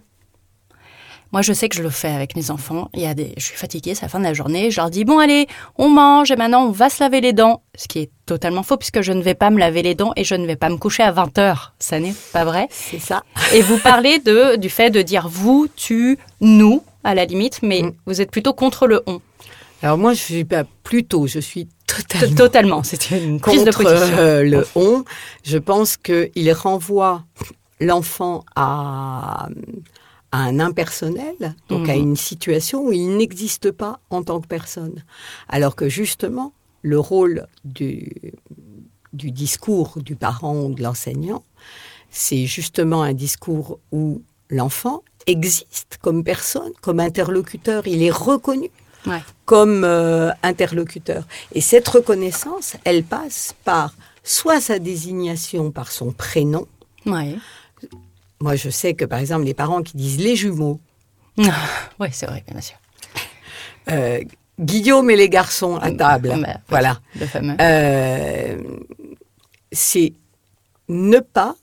[1.31, 2.89] Moi, je sais que je le fais avec mes enfants.
[2.93, 4.69] Il y a des, je suis fatiguée, c'est la fin de la journée.
[4.69, 7.63] Je leur dis bon allez, on mange et maintenant on va se laver les dents.
[7.75, 10.23] Ce qui est totalement faux puisque je ne vais pas me laver les dents et
[10.25, 11.73] je ne vais pas me coucher à 20 heures.
[11.79, 12.67] Ça n'est pas vrai.
[12.69, 13.23] C'est ça.
[13.53, 17.81] Et vous parlez de, du fait de dire vous, tu, nous, à la limite, mais
[17.83, 17.93] Mm.
[18.05, 19.21] vous êtes plutôt contre le on.
[19.83, 23.83] Alors moi, je suis pas plutôt, je suis totalement Totalement, c'est une prise de contre
[23.95, 24.17] position.
[24.19, 25.03] euh, le on.
[25.43, 27.23] Je pense qu'il renvoie
[27.79, 29.47] l'enfant à,
[30.31, 32.01] à un impersonnel, donc à Mhm.
[32.01, 35.03] une situation où il n'existe pas en tant que personne.
[35.49, 38.11] Alors que justement, le rôle du,
[39.13, 41.43] du discours du parent ou de l'enseignant,
[42.09, 48.69] c'est justement un discours où l'enfant existe comme personne, comme interlocuteur, il est reconnu
[49.07, 49.21] Ouais.
[49.45, 51.25] comme euh, interlocuteur.
[51.53, 56.67] Et cette reconnaissance, elle passe par soit sa désignation par son prénom.
[57.07, 57.35] Ouais.
[58.41, 60.79] Moi, je sais que, par exemple, les parents qui disent les jumeaux,
[61.37, 62.77] Oui, c'est vrai, bien sûr.
[63.89, 64.19] euh,
[64.59, 66.35] Guillaume et les garçons à table,
[66.69, 66.99] voilà.
[67.19, 67.55] Le fameux.
[67.59, 68.57] Euh,
[69.71, 70.13] c'est
[70.89, 71.55] ne pas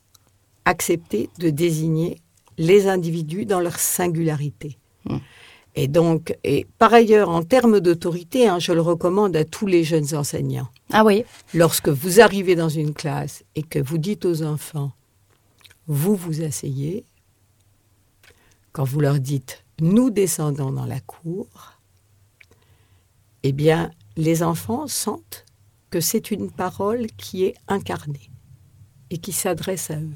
[0.64, 2.18] accepter de désigner
[2.56, 4.78] les individus dans leur singularité.
[5.04, 5.16] Mm.
[5.76, 9.84] Et donc, et par ailleurs, en termes d'autorité, hein, je le recommande à tous les
[9.84, 10.68] jeunes enseignants.
[10.92, 14.90] Ah oui, Lorsque vous arrivez dans une classe et que vous dites aux enfants,
[15.88, 17.05] vous vous asseyez,
[18.72, 21.46] quand vous leur dites, nous descendons dans la cour,
[23.42, 25.44] eh bien, les enfants sentent
[25.90, 28.31] que c'est une parole qui est incarnée
[29.11, 30.14] et qui s'adresse à eux.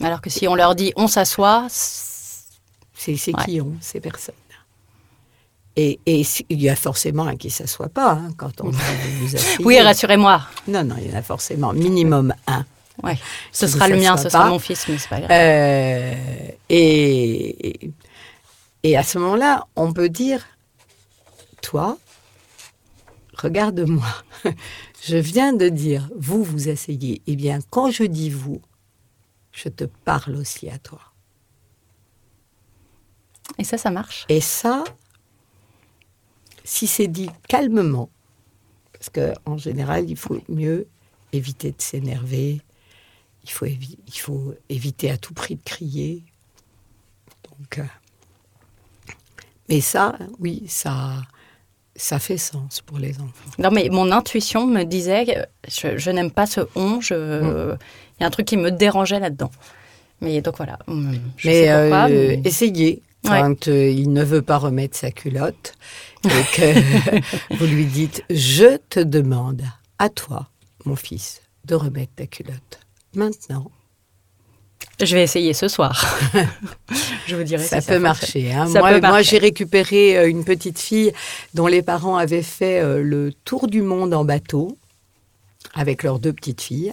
[0.00, 2.48] alors que si on leur dit on s'assoit, c'est-
[2.96, 3.44] Ouais.
[3.44, 4.34] qui ont ces personnes
[5.76, 8.76] et, il y a forcément un qui ne s'assoit pas hein, quand on dit
[9.20, 10.42] vous oui, rassurez-moi.
[10.68, 12.66] Non, non, il y en a forcément minimum un.
[13.02, 13.18] Ouais.
[13.52, 15.30] Ce sera le mien, ce sera mon fils, mais c'est pas grave.
[15.30, 16.14] Euh,
[16.68, 17.92] et,
[18.82, 20.46] et à ce moment-là, on peut dire,
[21.62, 21.98] toi,
[23.34, 24.06] regarde-moi,
[25.02, 27.22] je viens de dire, vous vous asseyez.
[27.26, 28.60] Eh bien, quand je dis vous,
[29.52, 31.00] je te parle aussi à toi.
[33.58, 34.26] Et ça, ça marche?
[34.28, 34.84] Et ça,
[36.64, 38.10] si c'est dit calmement,
[38.92, 40.86] parce qu'en général, il faut mieux
[41.32, 42.60] éviter de s'énerver,
[43.44, 46.22] il faut, évi- il faut éviter à tout prix de crier.
[47.48, 47.84] Donc, euh,
[49.68, 51.22] mais ça, oui, ça,
[51.96, 53.50] ça fait sens pour les enfants.
[53.58, 57.00] Non, mais mon intuition me disait je, je n'aime pas ce on.
[57.00, 57.74] Je...
[58.18, 59.50] Il y a un truc qui me dérangeait là-dedans.
[60.20, 60.78] Mais donc voilà.
[60.88, 65.10] Je mais, sais pourquoi, euh, mais- essayez quand euh, il ne veut pas remettre sa
[65.10, 65.74] culotte
[66.24, 69.62] et que vous lui dites Je te demande
[69.98, 70.48] à toi,
[70.86, 72.80] mon fils, de remettre ta culotte.
[73.14, 73.70] Maintenant,
[75.02, 76.04] Je vais essayer ce soir.
[77.26, 78.52] je vous dirai ça si peut marcher.
[78.52, 78.66] hein.
[78.66, 79.30] Ça moi, peut moi, marcher.
[79.30, 81.12] j'ai récupéré euh, une petite fille
[81.54, 84.76] dont les parents avaient fait euh, le tour du monde en bateau
[85.74, 86.92] avec leurs deux petites filles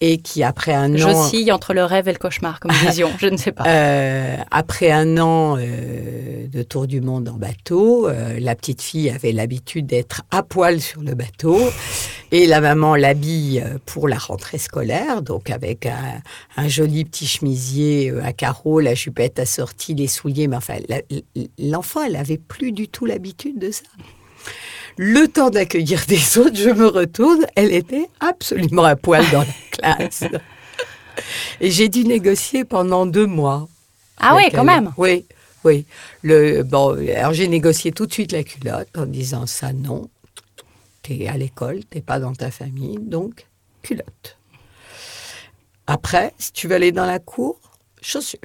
[0.00, 3.10] et qui, après un an, J'oscille entre le rêve et le cauchemar comme vision.
[3.18, 3.64] Je ne sais pas.
[3.66, 9.10] Euh, après un an euh, de tour du monde en bateau, euh, la petite fille
[9.10, 11.58] avait l'habitude d'être à poil sur le bateau
[12.30, 16.22] et la maman l'habille pour la rentrée scolaire, donc avec un,
[16.56, 20.46] un joli petit chemisier à carreaux, la jupette assortie, les souliers.
[20.46, 20.76] Mais enfin,
[21.58, 23.82] l'enfant, elle avait plus du tout l'habitude de ça.
[24.98, 29.46] Le temps d'accueillir des autres, je me retourne, elle était absolument à poil dans la
[29.70, 30.24] classe.
[31.60, 33.68] Et j'ai dû négocier pendant deux mois.
[34.18, 34.66] Ah oui, quand elle.
[34.66, 34.92] même.
[34.96, 35.24] Oui,
[35.62, 35.86] oui.
[36.22, 40.10] Le, bon, alors j'ai négocié tout de suite la culotte en disant ça non.
[41.02, 43.46] T'es à l'école, t'es pas dans ta famille, donc
[43.82, 44.36] culotte.
[45.86, 47.56] Après, si tu veux aller dans la cour,
[48.02, 48.40] chaussures.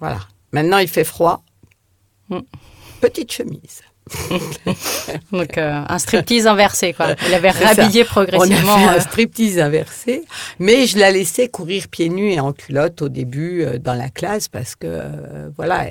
[0.00, 0.18] Voilà.
[0.50, 1.44] Maintenant, il fait froid.
[2.28, 2.40] Mm.
[3.00, 3.82] Petite chemise.
[5.32, 7.14] Donc euh, un striptease inversé, quoi.
[7.26, 7.68] Il avait ça.
[7.74, 8.74] rhabillé On progressivement.
[8.74, 10.24] a fait euh, un striptease inversé,
[10.58, 14.08] mais je la laissais courir pieds nus et en culotte au début euh, dans la
[14.08, 15.86] classe parce que euh, voilà,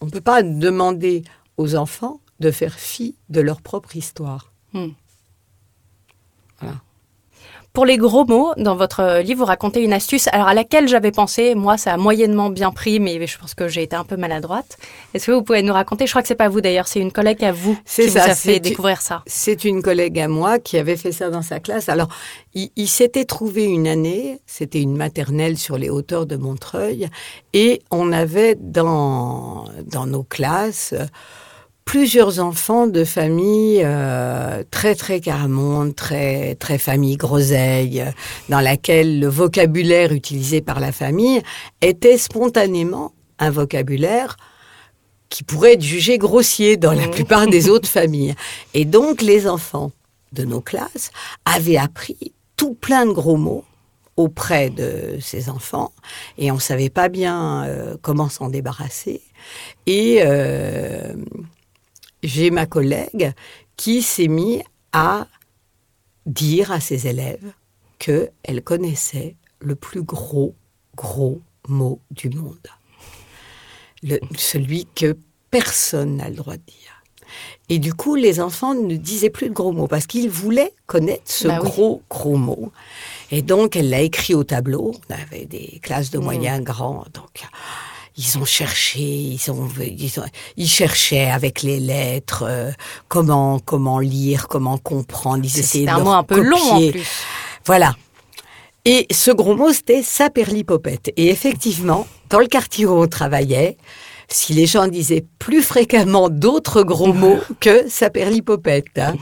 [0.00, 1.24] on ne peut pas demander
[1.56, 4.52] aux enfants de faire fi de leur propre histoire.
[7.74, 11.10] Pour les gros mots, dans votre livre, vous racontez une astuce alors à laquelle j'avais
[11.10, 11.56] pensé.
[11.56, 14.78] Moi, ça a moyennement bien pris, mais je pense que j'ai été un peu maladroite.
[15.12, 16.06] Est-ce que vous pouvez nous raconter?
[16.06, 18.30] Je crois que c'est pas vous d'ailleurs, c'est une collègue à vous qui ça, vous
[18.30, 19.24] a fait découvrir ça.
[19.26, 21.88] C'est une collègue à moi qui avait fait ça dans sa classe.
[21.88, 22.06] Alors,
[22.54, 27.08] il, il s'était trouvé une année, c'était une maternelle sur les hauteurs de Montreuil,
[27.54, 31.06] et on avait dans, dans nos classes euh,
[31.84, 38.04] plusieurs enfants de familles euh, très très carmonde, très très famille groseille,
[38.48, 41.42] dans laquelle le vocabulaire utilisé par la famille
[41.80, 44.36] était spontanément un vocabulaire
[45.28, 48.34] qui pourrait être jugé grossier dans la plupart des autres familles.
[48.72, 49.92] Et donc les enfants
[50.32, 51.10] de nos classes
[51.44, 53.64] avaient appris tout plein de gros mots
[54.16, 55.92] auprès de ces enfants
[56.38, 59.22] et on savait pas bien euh, comment s'en débarrasser.
[59.86, 61.14] Et euh,
[62.24, 63.32] j'ai ma collègue
[63.76, 65.26] qui s'est mis à
[66.26, 67.52] dire à ses élèves
[67.98, 70.54] qu'elle connaissait le plus gros,
[70.96, 72.66] gros mot du monde.
[74.02, 75.16] Le- celui que
[75.50, 77.02] personne n'a le droit de dire.
[77.68, 81.22] Et du coup, les enfants ne disaient plus de gros mots parce qu'ils voulaient connaître
[81.24, 81.68] ce Bah oui.
[81.70, 82.70] gros, gros mot.
[83.30, 84.92] Et donc, elle l'a écrit au tableau.
[85.08, 86.14] On avait des classes Mmh.
[86.14, 87.04] de moyens grands.
[87.14, 87.42] Donc,
[88.16, 90.24] ils ont cherché, ils ont, ils, ont-
[90.56, 92.70] ils cherchaient avec les lettres euh,
[93.08, 95.44] comment comment lire, comment comprendre.
[95.44, 97.02] Ils essayaient C'était de un mot un peu long en plus.
[97.66, 97.94] Voilà.
[98.84, 101.10] Et ce gros mot, c'était saperlipopette.
[101.16, 103.78] Et effectivement, dans le quartier où on travaillait,
[104.28, 108.98] si les gens disaient plus fréquemment d'autres gros mots que saperlipopette.
[108.98, 109.14] hein.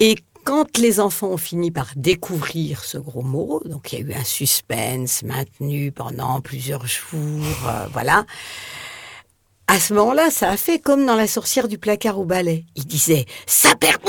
[0.00, 0.14] Et
[0.48, 4.18] quand les enfants ont fini par découvrir ce gros mot, donc il y a eu
[4.18, 8.24] un suspense maintenu pendant plusieurs jours, euh, voilà.
[9.66, 12.64] À ce moment-là, ça a fait comme dans La sorcière du placard au balai.
[12.76, 14.00] Il disait ça perd.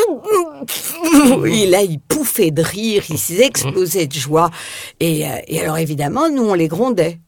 [1.46, 4.50] Et là, il pouffait de rire, il s'explosait de joie.
[5.02, 7.20] Et, euh, et alors évidemment, nous on les grondait.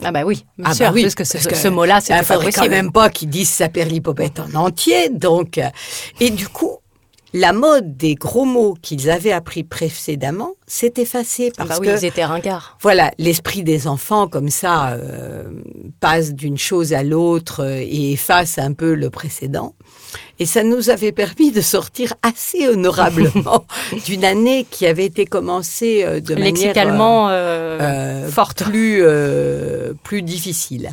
[0.00, 2.52] Ah bah oui, Ah sûr, bah oui, parce que ce, mot-là, c'était Il pas faudrait
[2.52, 5.08] quand même pas qu'ils disent saperlipopette en entier.
[5.08, 5.68] Donc, euh,
[6.20, 6.78] et du coup,
[7.32, 11.86] la mode des gros mots qu'ils avaient appris précédemment s'est effacée Ah parce bah oui,
[11.88, 12.76] que ils étaient ringards.
[12.80, 15.44] voilà, l'esprit des enfants comme ça euh,
[16.00, 19.74] passe d'une chose à l'autre euh, et efface un peu le précédent.
[20.40, 23.64] Et ça nous avait permis de sortir assez honorablement
[24.06, 27.78] d'une année qui avait été commencée euh, de manière Lexicalement euh, euh,
[28.26, 28.64] euh, forte.
[28.64, 30.90] plus euh, plus difficile.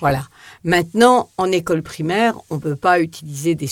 [0.00, 0.22] Voilà.
[0.62, 3.66] Maintenant, en école primaire, on peut pas utiliser des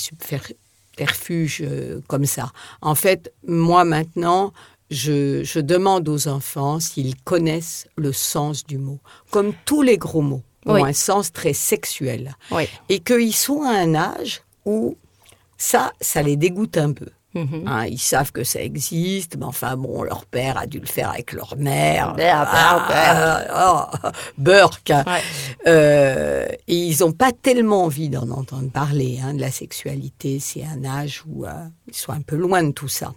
[1.63, 2.51] euh, comme ça.
[2.81, 4.53] En fait, moi maintenant,
[4.91, 8.99] je, je demande aux enfants s'ils connaissent le sens du mot,
[9.31, 10.83] comme tous les gros mots ont Oui.
[10.83, 12.65] un sens très sexuel, Oui.
[12.89, 14.97] et qu'ils sont à un âge où
[15.57, 17.07] ça, ça les dégoûte un peu.
[17.39, 17.65] Mhm.
[17.67, 21.11] Hein, ils savent que ça existe, mais enfin bon, leur père a dû le faire
[21.11, 22.15] avec leur mère.
[22.15, 22.47] Beurre,
[22.89, 24.89] beurre, ah, Burke.
[24.89, 25.23] Ouais.
[25.67, 30.41] Euh, et ils n'ont pas tellement envie d'en entendre parler, hein, de la sexualité.
[30.41, 31.51] C'est un âge où euh,
[31.87, 33.13] ils sont un peu loin de tout ça.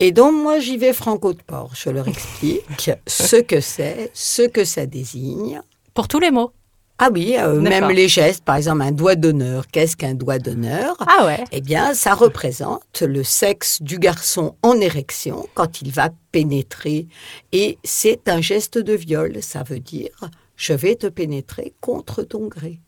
[0.00, 1.72] Et donc, moi, j'y vais franco de port.
[1.74, 5.60] Je leur explique ce que c'est, ce que ça désigne.
[5.92, 6.52] Pour tous les mots.
[6.98, 9.66] Ah oui, euh, même les gestes, par exemple, un doigt d'honneur.
[9.66, 10.96] Qu'est-ce qu'un doigt d'honneur?
[11.00, 11.44] Ah ouais.
[11.50, 17.08] eh bien, ça représente le sexe du garçon en érection quand il va pénétrer.
[17.50, 19.42] Et c'est un geste de viol.
[19.42, 22.80] Ça veut dire, je vais te pénétrer contre ton gré.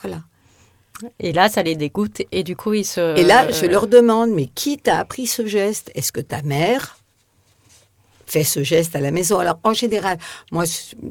[0.00, 0.22] Voilà.
[1.20, 3.16] Et là, ça les dégoûte et du coup, ils se.
[3.16, 5.90] Et là, je leur demande, mais qui t'a appris ce geste?
[5.94, 6.98] Est-ce que ta mère?
[8.26, 10.18] Fait ce geste à la maison Alors, en général,
[10.52, 10.64] moi,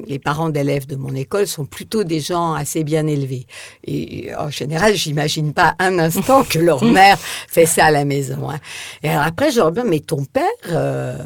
[0.06, 3.46] les parents d'élèves de mon école sont plutôt des gens assez bien élevés.
[3.86, 8.50] Et en général, j'imagine pas un instant que leur mère fait ça à la maison.
[8.50, 8.58] hein.
[9.02, 11.16] Et alors après, je leur dis, mais ton père, euh,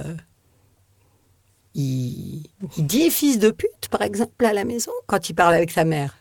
[1.75, 2.45] il,
[2.77, 5.85] il dit fils de pute, par exemple, à la maison, quand il parle avec sa
[5.85, 6.15] mère?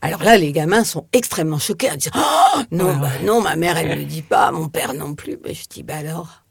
[0.00, 3.56] Alors là, les gamins sont extrêmement choqués en disant Oh, non, Ouais, bah non, ma
[3.56, 5.38] mère, elle ne le dit pas, mon père non plus.
[5.44, 6.41] Mais je dis Bah alors?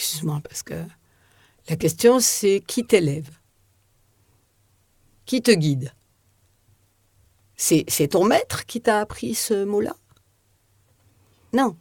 [0.00, 0.82] Excuse-moi, parce que
[1.68, 3.28] la question, c'est qui t'élève?
[5.26, 5.92] Qui te guide?
[7.54, 9.94] C'est ton maître qui t'a appris ce mot-là?
[11.52, 11.76] Non.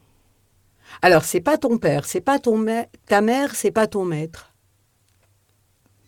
[1.02, 2.66] Alors, c'est pas ton père, c'est pas ton
[3.06, 4.54] ta mère, c'est pas ton maître.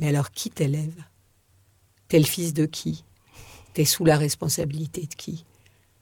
[0.02, 1.06] Mais alors, qui t'élève?
[2.10, 3.06] T'es le fils de qui?
[3.74, 5.46] T'es sous la responsabilité de qui?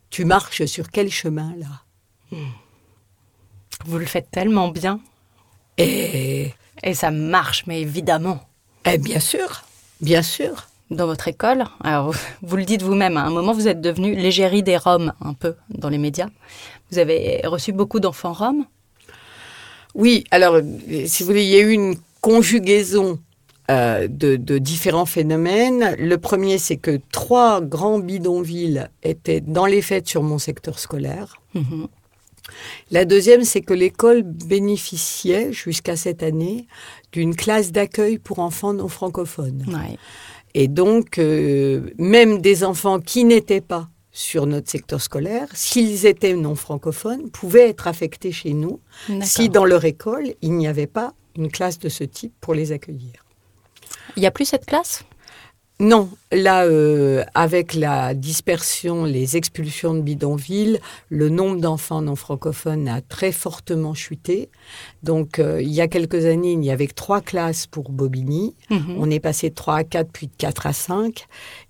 [0.10, 1.84] Tu marches sur quel chemin, là?
[3.86, 5.00] Vous le faites tellement bien.
[5.80, 6.54] Et,
[6.84, 8.40] Et ça marche, mais évidemment.
[8.86, 9.64] eh, bien sûr,
[10.02, 10.68] bien sûr.
[10.92, 14.64] Dans votre école, alors vous le dites vous-même, à un moment vous êtes devenu l'égérie
[14.64, 16.30] des Roms, un peu, dans les médias.
[16.92, 18.66] Vous avez reçu beaucoup d'enfants Roms?
[19.94, 20.60] Oui, alors,
[21.06, 23.20] si vous voulez, il y a eu une conjugaison
[23.70, 25.96] euh, de, de différents phénomènes.
[26.00, 31.40] Le premier, c'est que trois grands bidonvilles étaient dans les fêtes sur mon secteur scolaire.
[31.54, 31.88] Mhm.
[32.92, 36.68] La deuxième, c'est que l'école bénéficiait, jusqu'à cette année,
[37.12, 39.66] d'une classe d'accueil pour enfants non francophones.
[39.68, 39.98] Ouais.
[40.54, 46.34] Et donc, euh, même des enfants qui n'étaient pas sur notre secteur scolaire, s'ils étaient
[46.34, 48.80] non francophones, pouvaient être affectés chez nous
[49.22, 52.72] si dans leur école, il n'y avait pas une classe de ce type pour les
[52.72, 53.26] accueillir.
[54.16, 55.04] Il n'y a plus cette classe?
[55.82, 62.90] Non, là, euh, avec la dispersion, les expulsions de bidonvilles, le nombre d'enfants non francophones
[62.90, 64.50] a très fortement chuté.
[65.04, 68.56] Donc, euh, il y a quelques années, il n'y avait que trois classes pour Bobigny.
[68.70, 68.98] Mhm.
[69.00, 71.28] On est passé de 3 à 4, puis de 4 à 5.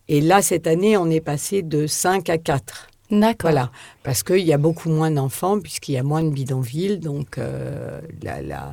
[0.07, 2.88] Et là, cette année, on est passé de 5 à 4.
[3.12, 3.51] D'accord.
[3.51, 6.97] Voilà, parce qu'il y a beaucoup moins d'enfants, puisqu'il y a moins de bidonvilles.
[6.97, 8.72] Donc, euh, la, la,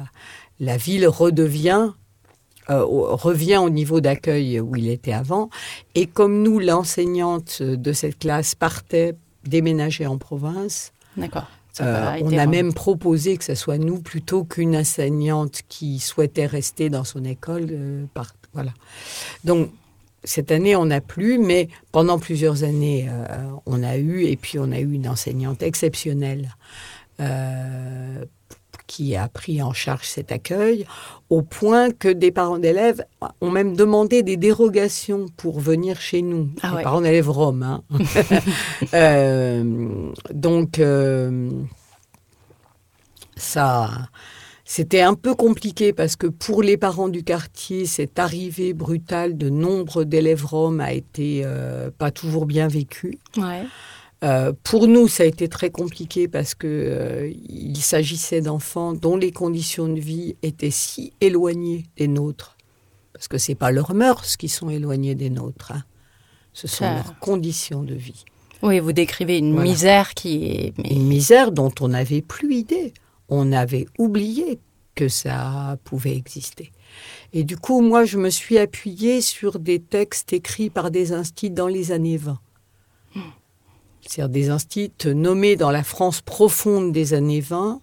[0.60, 1.90] la ville redevient,
[2.70, 5.50] euh, revient au niveau d'accueil où il était avant.
[5.94, 9.14] Et comme nous, l'enseignante de cette classe partait
[9.44, 11.46] déménager en province, D'accord.
[11.80, 16.88] Euh, on a même proposé que ce soit nous plutôt qu'une enseignante qui souhaitait rester
[16.88, 17.66] dans son école.
[17.70, 18.72] euh, part- voilà.
[19.44, 19.70] Donc,
[20.24, 23.26] cette année, on n'a plus, mais pendant plusieurs années, euh,
[23.66, 26.56] on a eu, et puis on a eu une enseignante exceptionnelle
[28.86, 30.86] qui a pris en charge cet accueil,
[31.30, 33.04] au point que des parents d'élèves
[33.40, 36.50] ont même demandé des dérogations pour venir chez nous.
[36.62, 36.82] Ah des ouais.
[36.82, 37.62] parents d'élèves roms.
[37.62, 37.82] hein.
[38.94, 41.50] Euh, donc, euh,
[43.36, 43.90] ça,
[44.64, 49.48] c'était un peu compliqué parce que pour les parents du quartier, cette arrivée brutale de
[49.50, 53.18] nombre d'élèves roms a été euh, pas toujours bien vécue.
[53.36, 53.64] Ouais.
[54.24, 59.16] Euh, pour nous, ça a été très compliqué parce que euh, il s'agissait d'enfants dont
[59.16, 62.56] les conditions de vie étaient si éloignées des nôtres,
[63.12, 65.84] parce que c'est pas leurs mœurs qui sont éloignées des nôtres, hein.
[66.54, 68.24] ce sont leurs conditions de vie.
[68.62, 69.68] Oui, vous décrivez une Voilà.
[69.70, 70.72] misère qui est.
[70.78, 72.94] mais- Une misère dont on n'avait plus idée,
[73.28, 74.58] on avait oublié
[74.94, 76.72] que ça pouvait exister.
[77.34, 81.50] Et du coup, moi, je me suis appuyée sur des textes écrits par des instits
[81.50, 82.38] dans les années 20.
[84.06, 87.80] C'est-à-dire des instits nommés dans la France profonde des années 20.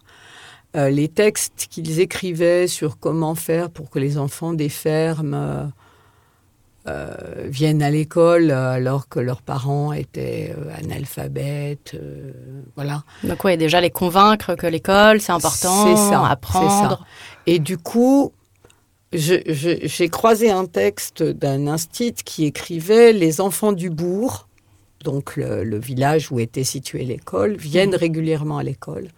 [0.76, 5.64] Euh, les textes qu'ils écrivaient sur comment faire pour que les enfants des fermes euh,
[6.88, 7.16] euh,
[7.46, 11.96] viennent à l'école alors que leurs parents étaient analphabètes.
[12.76, 13.04] voilà.
[13.24, 17.06] Donc, oui, déjà les convaincre que l'école, c'est important, C'est ça, apprendre.
[17.46, 18.34] Et du coup,
[19.14, 24.48] j'ai croisé un texte d'un instit qui écrivait Les enfants du bourg
[25.04, 29.10] donc le, village où était située l'école, viennent régulièrement à l'école.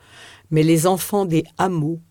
[0.51, 2.01] Mais les enfants des hameaux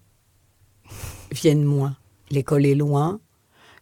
[1.31, 1.97] viennent moins.
[2.31, 3.21] L'école est loin,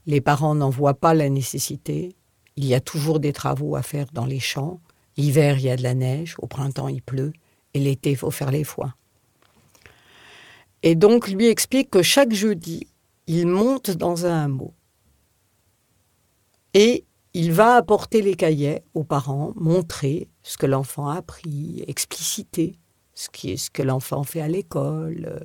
[0.06, 2.16] les parents n'en voient pas la nécessité.
[2.56, 4.80] Il y a toujours des travaux à faire dans les champs.
[5.16, 7.32] L'hiver, il y a de la neige, au printemps, il pleut,
[7.74, 8.94] et l'été, il faut faire les foins.
[10.82, 12.88] Et donc, lui explique que chaque jeudi,
[13.26, 14.74] il monte dans un hameau.
[16.74, 17.04] Et
[17.34, 22.76] il va apporter les cahiers aux parents, montrer ce que l'enfant a appris, expliciter
[23.14, 25.40] ce, qui est, ce que l'enfant fait à l'école, euh,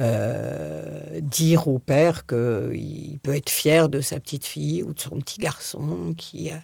[0.00, 5.18] euh, dire au père qu'il peut être fier de sa petite fille ou de son
[5.18, 6.60] petit garçon qui a,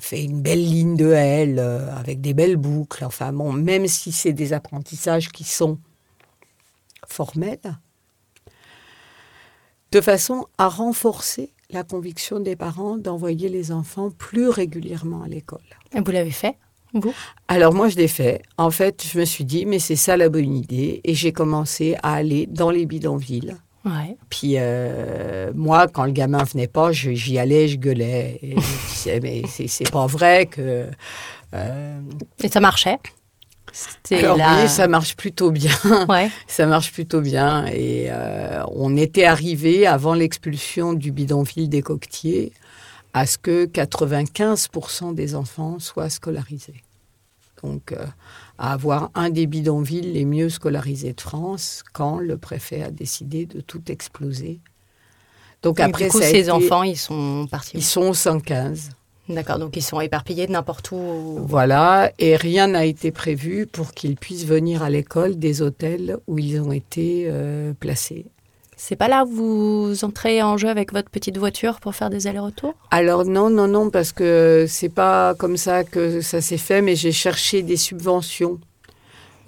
[0.00, 3.04] fait une belle ligne de L euh, avec des belles boucles.
[3.04, 5.78] Enfin bon, même si c'est des apprentissages qui sont
[7.08, 7.58] formels,
[9.90, 15.60] de façon à renforcer la conviction des parents d'envoyer les enfants plus régulièrement à l'école.
[15.94, 16.56] Et vous l'avez fait,
[16.94, 17.12] vous?
[17.46, 18.40] Alors moi, je l'ai fait.
[18.56, 21.02] En fait, je me suis dit, mais c'est ça la bonne idée.
[21.04, 23.54] Et j'ai commencé à aller dans les bidonvilles.
[23.84, 24.16] Ouais.
[24.30, 28.38] Puis euh, moi, quand le gamin venait pas, j'y allais, je gueulais.
[28.42, 30.86] Et je disais, mais c'est c'est pas vrai que...
[31.54, 32.00] euh,
[32.42, 32.98] Et ça marchait?
[34.12, 35.72] Alors la- oui, ça marche plutôt bien.
[36.08, 36.30] Ouais.
[36.46, 37.66] Ça marche plutôt bien.
[37.66, 42.52] Et euh, on était arrivé avant l'expulsion du bidonville des coquetiers
[43.14, 46.82] à ce que 95% des enfants soient scolarisés.
[47.62, 48.04] Donc, euh,
[48.58, 53.46] à avoir un des bidonvilles les mieux scolarisés de France quand le préfet a décidé
[53.46, 54.60] de tout exploser.
[55.62, 57.76] Donc Et après, du coup, ces été- enfants, ils sont partis.
[57.78, 58.90] ils sont au 115.
[59.28, 61.38] D'accord, donc ils sont éparpillés de n'importe où.
[61.46, 66.38] Voilà, et rien n'a été prévu pour qu'ils puissent venir à l'école des hôtels où
[66.38, 68.24] ils ont été euh, placés.
[68.80, 69.28] C'est pas là où
[69.90, 72.74] vous entrez en jeu avec votre petite voiture pour faire des allers-retours?
[72.92, 76.94] Alors non, non, non, parce que c'est pas comme ça que ça s'est fait, mais
[76.94, 78.58] j'ai cherché des subventions.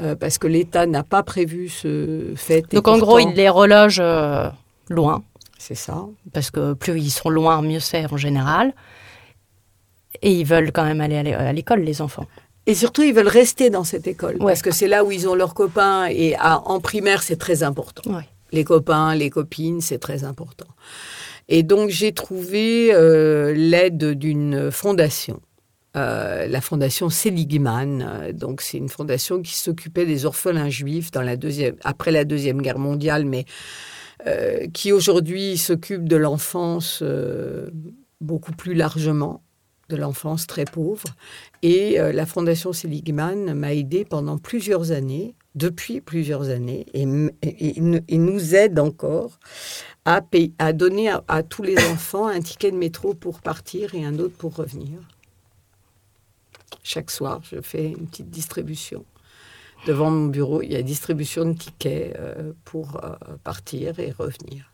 [0.03, 2.65] euh, parce que l'État n'a pas prévu ce fait.
[2.73, 4.49] Donc en gros, ils les relogent euh,
[4.89, 5.23] loin,
[5.59, 6.07] C'est ça.
[6.33, 8.73] parce que plus ils sont loin, mieux c'est en général.
[10.23, 12.27] Et ils veulent quand même aller à l'é- à l'école, les enfants.
[12.67, 14.35] Et surtout, ils veulent rester dans cette école.
[14.35, 14.47] Ouais.
[14.53, 16.07] Parce que c'est là où ils ont leurs copains.
[16.11, 18.11] Et à- en primaire, c'est très important.
[18.15, 18.25] Ouais.
[18.53, 20.67] Les copains, les copines, c'est très important.
[21.49, 25.41] Et donc, j'ai trouvé euh, l'aide d'une fondation.
[25.97, 28.31] euh, la fondation Seligman.
[28.33, 32.63] Donc, c'est une fondation qui s'occupait des orphelins juifs dans la deuxième, après la Deuxième
[32.63, 33.45] Guerre mondiale, mais
[34.29, 37.03] euh, qui aujourd'hui s'occupe de l'enfance
[38.21, 39.43] beaucoup plus largement,
[39.91, 41.05] de l'enfance très pauvre.
[41.63, 48.55] Et euh, la fondation Seligman m'a aidé pendant plusieurs années, depuis plusieurs années, et, nous-
[48.55, 49.39] aide encore
[50.05, 53.95] à, payer- à donner à, à tous les enfants un ticket de métro pour partir
[53.95, 54.99] et un autre pour revenir.
[56.83, 59.05] Chaque soir, je fais une petite distribution.
[59.87, 64.73] Devant mon bureau, il y a distribution de tickets euh, pour euh, partir et revenir.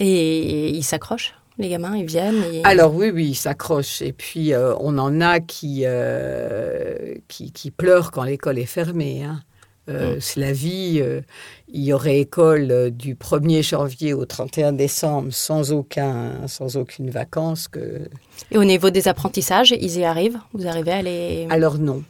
[0.00, 2.42] Et ils s'accrochent, les gamins, ils viennent.
[2.52, 4.02] et- Alors oui, oui, ils s'accrochent.
[4.02, 9.24] Et puis, euh, on en a qui, euh, qui, qui pleurent quand l'école est fermée.
[9.24, 9.42] hein.
[9.88, 10.98] Euh, C'est la vie.
[11.00, 11.22] euh,
[11.68, 17.68] il y aurait école du 1er janvier au 31 décembre sans, aucun, sans aucune vacance.
[17.68, 18.02] Que...
[18.50, 20.38] Et au niveau des apprentissages, ils y arrivent?
[20.52, 21.46] Vous arrivez à les...
[21.50, 22.04] Alors non,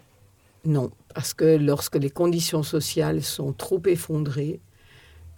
[0.65, 0.91] non.
[1.15, 4.59] Parce que lorsque les conditions sociales sont trop effondrées,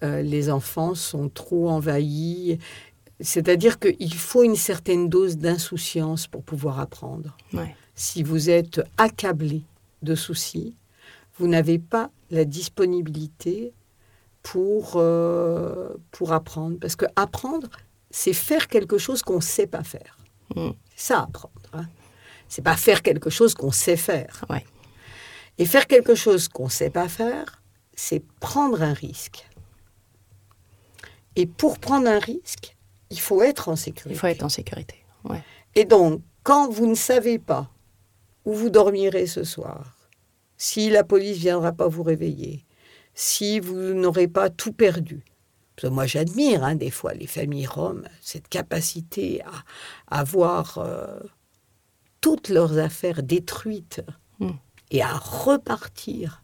[0.03, 2.59] euh, les enfants sont trop envahis.
[3.21, 7.37] C'est-à-dire qu'il faut une certaine dose d'insouciance pour pouvoir apprendre.
[7.53, 7.75] Ouais.
[7.95, 9.63] si vous êtes accablé
[10.03, 10.75] de soucis,
[11.39, 13.75] vous n'avez pas la disponibilité
[14.43, 16.79] pour, euh, pour apprendre.
[16.81, 17.69] Parce que apprendre,
[18.11, 20.17] c'est faire quelque chose qu'on ne sait pas faire.
[20.57, 20.71] Mm.
[20.97, 21.71] C'est ça, apprendre.
[21.73, 21.87] Hein.
[22.49, 24.45] C'est pas faire quelque chose qu'on sait faire.
[24.49, 24.65] Ouais.
[25.59, 27.63] Et faire quelque chose qu'on ne sait pas faire,
[27.95, 29.47] c'est prendre un risque.
[31.37, 32.77] Et pour prendre un risque,
[33.11, 34.15] il faut être en sécurité.
[34.15, 34.97] Il faut être en sécurité.
[35.25, 35.43] Ouais.
[35.75, 37.71] Et donc, quand vous ne savez pas
[38.45, 39.97] où vous dormirez ce soir,
[40.57, 42.65] si la police viendra pas vous réveiller,
[43.15, 45.25] si vous n'aurez pas tout perdu,
[45.77, 51.21] parce que moi j'admire hein, des fois les familles roms, cette capacité à avoir euh,
[52.21, 54.03] toutes leurs affaires détruites
[54.41, 54.53] Mm.
[54.91, 56.43] et à repartir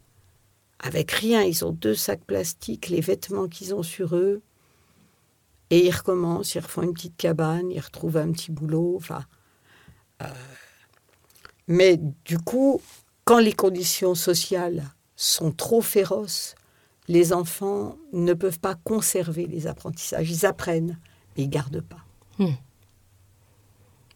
[0.79, 1.43] avec rien.
[1.43, 4.43] Ils ont deux sacs plastiques, les vêtements qu'ils ont sur eux,
[5.71, 8.95] et ils recommencent, ils refont une petite cabane, ils retrouvent un petit boulot.
[8.97, 9.25] Enfin,
[10.23, 10.27] euh,
[11.69, 12.81] mais du coup,
[13.25, 14.85] quand les conditions sociales
[15.17, 16.55] sont trop féroces,
[17.09, 20.31] les enfants ne peuvent pas conserver les apprentissages.
[20.31, 20.99] Ils apprennent,
[21.37, 22.05] mais ils gardent pas.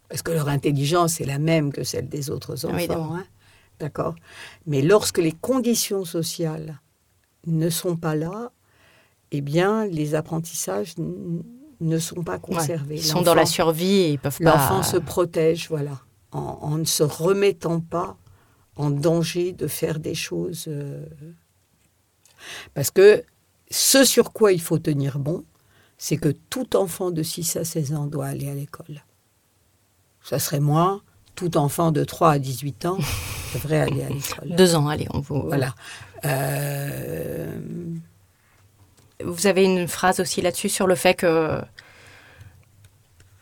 [0.09, 2.76] Parce que leur intelligence est la même que celle des autres enfants.
[2.76, 3.16] Évidemment.
[3.16, 3.26] hein.
[3.78, 4.14] D'accord?
[4.66, 6.80] Mais lorsque les conditions sociales
[7.46, 8.53] ne sont pas là,
[9.33, 10.95] eh bien, les apprentissages
[11.81, 12.41] ne sont pas Ouais.
[12.41, 12.97] conservés.
[12.97, 14.45] Ils sont dans la survie et ils peuvent pas.
[14.57, 16.01] L'enfant se protège, voilà,
[16.33, 18.16] en, en ne se remettant pas
[18.76, 20.64] en danger de faire des choses.
[20.68, 21.05] euh,
[22.74, 23.22] Parce que
[23.70, 25.45] ce sur quoi il faut tenir bon,
[25.99, 29.05] c'est que tout enfant de 6 à 16 ans doit aller à l'école.
[30.22, 31.03] Ça serait moi,
[31.35, 32.99] tout enfant de 3 à 18 ans
[33.55, 34.51] devrait aller à l'école.
[34.57, 35.43] Deux ans, allez, on vous.
[35.43, 35.74] Voilà.
[36.24, 37.55] Euh,
[39.24, 41.60] Vous avez une phrase aussi là-dessus sur le fait que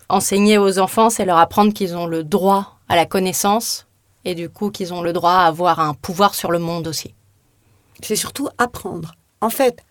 [0.08, 3.86] enseigner aux enfants, c'est leur apprendre qu'ils ont le droit à la connaissance
[4.24, 7.14] et du coup qu'ils ont le droit à avoir un pouvoir sur le monde aussi.
[8.02, 9.14] c'est surtout apprendre.
[9.40, 9.84] En fait,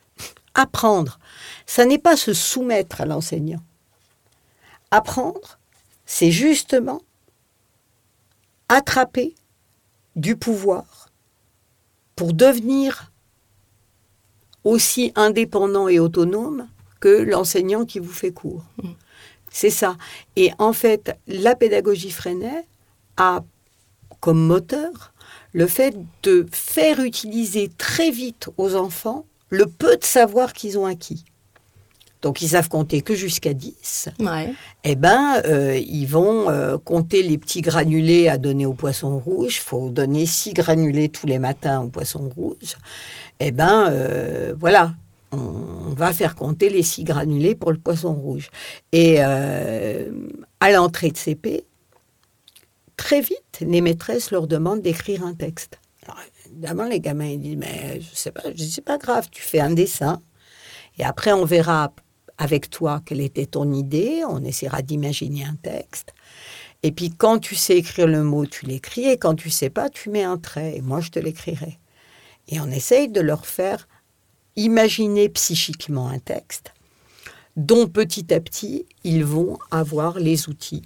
[0.54, 1.20] apprendre,
[1.66, 3.62] ça n'est pas se soumettre à l'enseignant.
[4.92, 5.60] Apprendre,
[6.06, 7.02] c'est justement
[8.70, 9.36] attraper
[10.16, 11.10] du pouvoir
[12.16, 13.12] pour devenir
[14.68, 16.68] aussi indépendant et autonome
[17.00, 18.66] que l'enseignant qui vous fait cours.
[19.50, 19.96] C'est ça.
[20.36, 22.66] Et en fait, la pédagogie Freinet
[23.16, 23.44] a
[24.20, 25.14] comme moteur
[25.54, 30.86] le fait de faire utiliser très vite aux enfants le peu de savoir qu'ils ont
[30.86, 31.24] acquis.
[32.22, 34.10] Donc ils savent compter que jusqu'à 10.
[34.20, 34.54] Ouais.
[34.84, 39.58] Eh ben, euh, ils vont euh, compter les petits granulés à donner au poisson rouge.
[39.58, 42.76] Il faut donner six granulés tous les matins au poisson rouge.
[43.40, 44.96] Eh ben, euh, voilà,
[45.32, 48.50] on, va faire compter les six granulés pour le poisson rouge.
[48.92, 50.12] Et euh,
[50.60, 51.66] à l'entrée de CP,
[52.98, 55.80] très vite, les maîtresses leur demandent d'écrire un texte.
[56.04, 59.42] Alors, évidemment, les gamins ils disent mais je sais pas, je dis pas grave, tu
[59.42, 60.22] fais un dessin.
[61.00, 61.94] Et après, on verra
[62.38, 66.14] avec toi quelle était ton idée, on essaiera d'imaginer un texte.
[66.84, 69.90] Et puis quand tu sais écrire le mot, tu l'écris, et quand tu sais pas,
[69.90, 71.80] tu mets un trait, et moi je te l'écrirai.
[72.48, 73.88] Et on essaye de leur faire
[74.56, 76.74] imaginer psychiquement un texte
[77.58, 80.84] dont petit à petit, ils vont avoir les outils.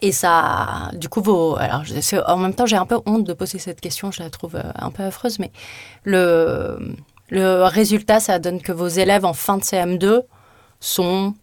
[0.00, 1.56] Et ça, du coup, vos.
[1.56, 1.82] Alors,
[2.26, 4.72] en même temps, j'ai un peu honte de poser cette question, je la trouve euh,
[4.76, 5.52] un peu affreuse, mais
[6.04, 6.94] le,
[7.28, 10.22] le résultat, ça donne que vos élèves en fin de CM2
[10.80, 11.34] sont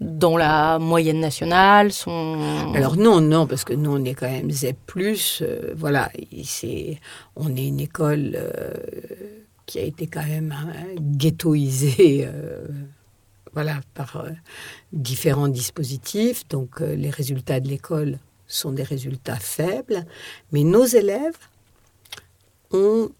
[0.00, 2.72] dans la moyenne nationale, sont.
[2.74, 4.76] Alors non, non, parce que nous on est quand même ZEP+,
[5.40, 7.00] euh, voilà, et c'est,
[7.34, 8.74] on est une école euh,
[9.64, 12.66] qui a été quand même hein, ghettoisée, euh,
[13.54, 14.30] voilà, par euh,
[14.92, 20.04] différents dispositifs, donc les résultats de l'école sont des résultats faibles,
[20.52, 21.38] mais nos élèves
[22.70, 23.10] ont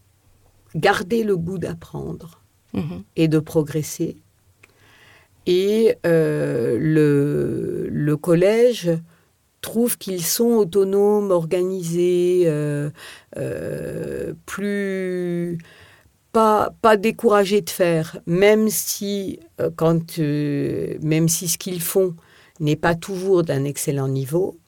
[0.75, 2.43] gardé le goût d'apprendre
[2.77, 3.03] Mhm.
[3.17, 4.17] et de progresser.
[5.47, 8.91] Et euh, le, collège
[9.61, 12.91] trouve qu'ils sont autonomes, organisés, euh,
[13.37, 15.59] euh, plus
[16.33, 19.39] pas, pas découragés de faire, même si,
[19.77, 22.15] quand, même si ce qu'ils font
[22.59, 24.59] n'est pas toujours d'un excellent niveau.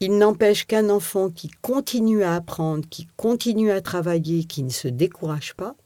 [0.00, 4.88] Il n'empêche qu'un enfant qui continue à apprendre, qui continue à travailler, qui ne se
[4.88, 5.76] décourage pas,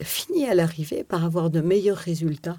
[0.00, 2.56] finit à l'arrivée par avoir de meilleurs résultats.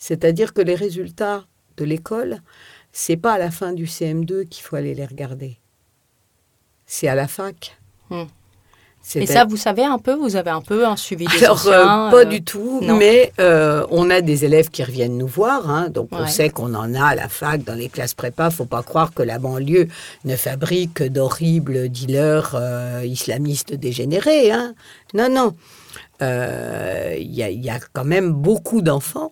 [0.00, 1.44] C'est-à-dire que les résultats
[1.76, 2.40] de l'école,
[2.90, 5.58] c'est pas à la fin du CM2 qu'il faut aller les regarder.
[6.86, 7.78] C'est à la fac.
[8.08, 8.24] Hmm.
[9.14, 11.84] Et ça, vous savez un peu Vous avez un peu un suivi des alors, euh,
[11.84, 12.96] pas euh, du tout, non.
[12.96, 16.74] mais euh, on a des élèves qui reviennent nous voir, hein, donc on sait qu'on
[16.74, 18.50] en a à la fac, dans les classes prépa.
[18.50, 19.88] Faut pas croire que la banlieue
[20.24, 22.56] ne fabrique que d'horribles dealers
[23.04, 24.50] islamistes dégénérés.
[24.50, 24.74] Hein.
[25.14, 25.54] Non, non.
[26.20, 29.29] Il y, a, il y a quand même beaucoup d'enfants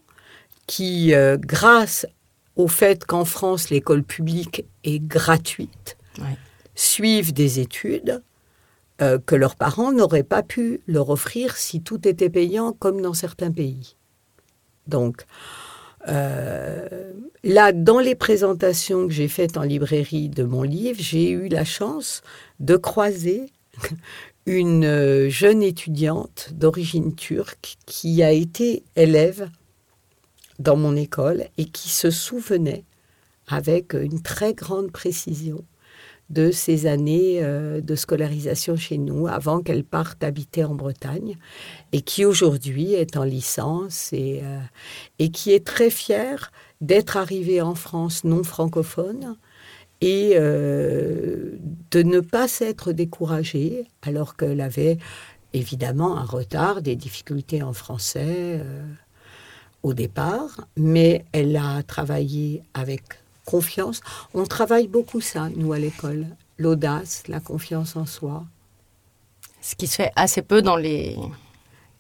[0.69, 2.07] qui, euh, grâce
[2.55, 6.37] au fait qu'en France l'école publique est gratuite, Ouais.
[6.77, 8.23] suivent des études
[9.01, 13.15] euh, que leurs parents n'auraient pas pu leur offrir si tout était payant comme dans
[13.15, 13.97] certains pays.
[14.89, 15.25] Donc,
[16.09, 17.13] euh,
[17.45, 21.65] là, dans les présentations que j'ai faites en librairie de mon livre, j'ai eu la
[21.65, 22.23] chance
[22.61, 23.47] de croiser
[24.47, 29.49] une jeune étudiante d'origine turque qui a été élève
[30.59, 32.85] dans mon école et qui se souvenait
[33.47, 35.65] avec une très grande précision
[36.31, 41.37] de ses années euh, de scolarisation chez nous avant qu'elle parte habiter en Bretagne
[41.93, 44.59] et qui aujourd'hui est en licence et, euh,
[45.19, 49.37] et qui est très fière d'être arrivée en France non francophone
[50.01, 51.57] et euh,
[51.91, 54.99] de ne pas s'être découragée alors qu'elle avait
[55.55, 58.61] évidemment un retard, des difficultés en français
[59.83, 63.03] au départ, mais elle a travaillé avec
[63.45, 64.01] confiance.
[64.35, 66.27] On travaille beaucoup ça, nous, à l'école.
[66.59, 68.45] L'audace, la confiance en soi.
[69.61, 71.17] Ce qui se fait assez peu dans les...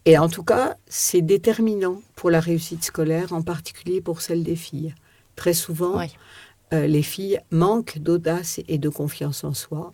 [0.05, 4.57] Et en tout cas, c'est déterminant pour la réussite scolaire, en particulier pour celle des
[4.57, 4.95] filles.
[5.37, 6.07] Très souvent, Oui.
[6.73, 9.93] euh, les filles manquent d'audace et de confiance en soi.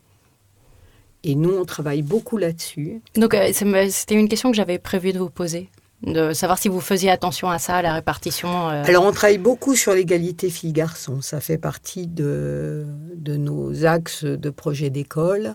[1.24, 3.00] Et nous, on travaille beaucoup là-dessus.
[3.16, 3.50] Donc, euh,
[3.90, 5.68] c'était une question que j'avais prévu de vous poser,
[6.06, 8.68] de savoir si vous faisiez attention à ça, à la répartition.
[8.70, 11.20] euh, Alors, on travaille beaucoup sur l'égalité filles-garçons.
[11.20, 15.54] Ça fait partie de, de nos axes de projet d'école,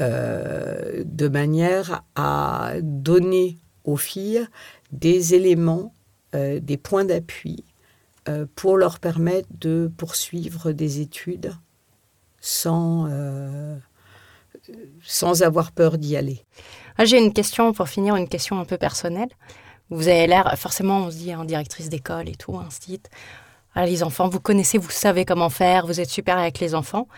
[0.00, 4.46] euh, de manière à donner aux filles
[4.92, 5.94] des éléments,
[6.34, 7.64] euh, des points d'appui
[8.54, 11.52] pour leur permettre de poursuivre des études
[12.38, 13.08] sans,
[15.02, 16.44] sans avoir peur d'y aller.
[17.00, 19.30] Ah, J'ai une question pour finir, une question un peu personnelle.
[19.88, 23.08] Vous avez l'air, forcément, on se dit, en directrice d'école et tout, un site.
[23.74, 27.08] Ah, les enfants, vous connaissez, vous savez comment faire, vous êtes super avec les enfants.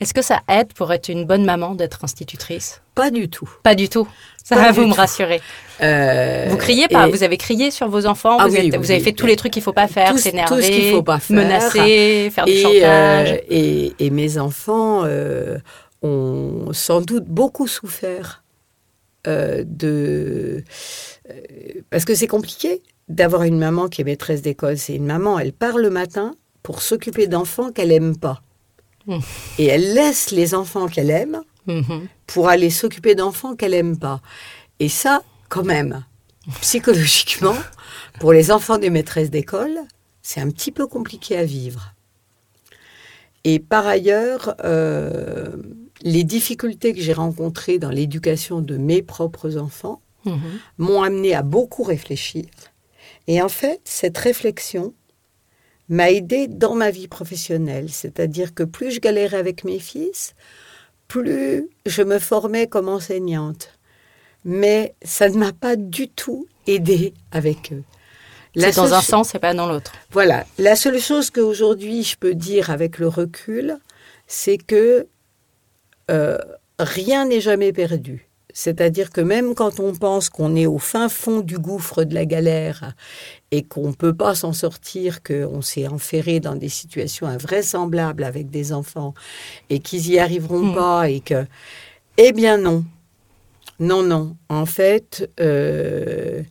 [0.00, 2.80] Est-ce que ça aide pour être une bonne maman d'être institutrice?
[2.94, 3.48] Pas du tout.
[3.62, 4.08] Pas du tout.
[4.42, 5.42] Ça va du vous me rassurer.
[5.82, 8.72] Euh, Vous criez pas, et- vous avez crié sur vos enfants, Ah vous, oui, êtes-
[8.72, 9.04] oui, vous avez oui.
[9.04, 11.36] fait tous les trucs qu'il faut pas faire, s'énerver, tout ce qu'il faut pas faire.
[11.36, 13.30] menacer, faire du et, chantage.
[13.32, 15.58] euh, et, et mes enfants euh,
[16.02, 18.41] ont sans doute beaucoup souffert
[19.26, 20.64] euh, de...
[21.30, 21.34] euh,
[21.90, 24.78] parce que c'est compliqué d'avoir une maman qui est maîtresse d'école.
[24.78, 28.42] C'est une maman, elle part le matin pour s'occuper d'enfants qu'elle aime pas.
[29.06, 29.18] Mm.
[29.58, 32.08] Et elle laisse les enfants qu'elle aime Mhm.
[32.26, 34.20] pour aller s'occuper d'enfants qu'elle aime pas.
[34.80, 36.04] Et ça, quand même,
[36.60, 37.54] psychologiquement,
[38.18, 39.78] pour les enfants des maîtresses d'école,
[40.22, 41.94] c'est un petit peu compliqué à vivre.
[43.44, 45.56] Et par ailleurs, euh,
[46.02, 50.40] les difficultés que j'ai rencontrées dans l'éducation de mes propres enfants Mhm.
[50.78, 52.44] m'ont amené à beaucoup réfléchir.
[53.26, 54.94] Et en fait, cette réflexion
[55.88, 57.88] m'a aidé dans ma vie professionnelle.
[57.90, 60.34] C'est-à-dire que plus je galérais avec mes fils,
[61.08, 63.78] plus je me formais comme enseignante.
[64.44, 67.82] Mais ça ne m'a pas du tout aidé avec eux.
[68.56, 69.92] C'est dans un sens et pas dans l'autre.
[70.10, 70.46] voilà.
[70.58, 73.78] La seule chose qu'aujourd'hui je peux dire avec le recul,
[74.26, 75.06] c'est que
[76.12, 76.38] euh,
[76.78, 78.28] rien n'est jamais perdu.
[78.54, 82.26] C'est-à-dire que même quand on pense qu'on est au fin fond du gouffre de la
[82.26, 82.92] galère
[83.50, 88.50] et qu'on ne peut pas s'en sortir, qu'on s'est enferré dans des situations invraisemblables avec
[88.50, 89.14] des enfants
[89.70, 90.74] et qu'ils y arriveront Mm.
[90.74, 91.46] pas et que...
[92.18, 92.84] Eh bien non.
[93.78, 94.36] Non, non.
[94.50, 96.42] En fait, euh,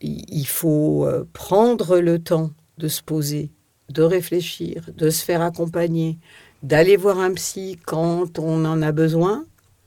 [0.00, 3.50] il faut euh, prendre le temps de se poser,
[3.88, 6.18] de réfléchir, de se faire accompagner,
[6.62, 9.44] d'aller voir un psy quand on en a besoin,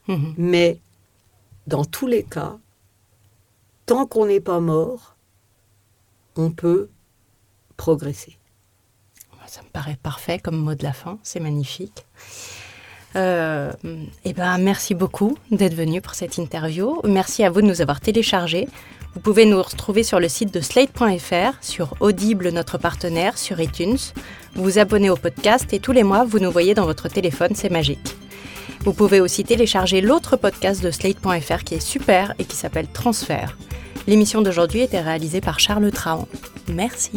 [0.08, 0.34] Mhm.
[0.38, 0.80] mais
[1.68, 2.58] dans tous les cas,
[3.86, 5.16] tant qu'on n'est pas mort,
[6.36, 6.90] on peut
[7.78, 8.38] progresser.
[9.48, 12.06] Ça me paraît parfait comme mot de la fin, c'est magnifique.
[13.16, 13.74] Euh,
[14.24, 17.02] eh ben, merci beaucoup d'être venu pour cette interview.
[17.04, 18.68] Merci à vous de nous avoir téléchargés.
[19.14, 23.98] Vous pouvez nous retrouver sur le site de slate.fr, sur Audible, notre partenaire, sur iTunes.
[24.56, 27.52] Vous vous abonnez au podcast et tous les mois, vous nous voyez dans votre téléphone,
[27.56, 28.16] c'est magique.
[28.82, 33.58] Vous pouvez aussi télécharger l'autre podcast de slate.fr qui est super et qui s'appelle Transfert.
[34.08, 36.28] L'émission d'aujourd'hui était réalisée par Charles Trahan.
[36.68, 37.12] Merci.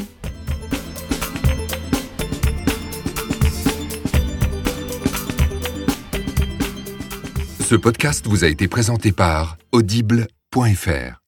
[7.60, 11.21] Ce podcast vous a été présenté par Audible.fr.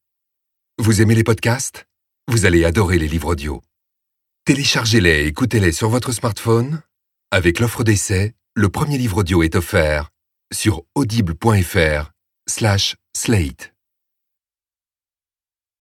[0.85, 1.87] Vous aimez les podcasts?
[2.28, 3.62] Vous allez adorer les livres audio.
[4.45, 6.82] Téléchargez-les et écoutez-les sur votre smartphone.
[7.30, 10.11] Avec l'offre d'essai, le premier livre audio est offert
[10.53, 12.12] sur audible.fr
[12.47, 13.74] slash slate.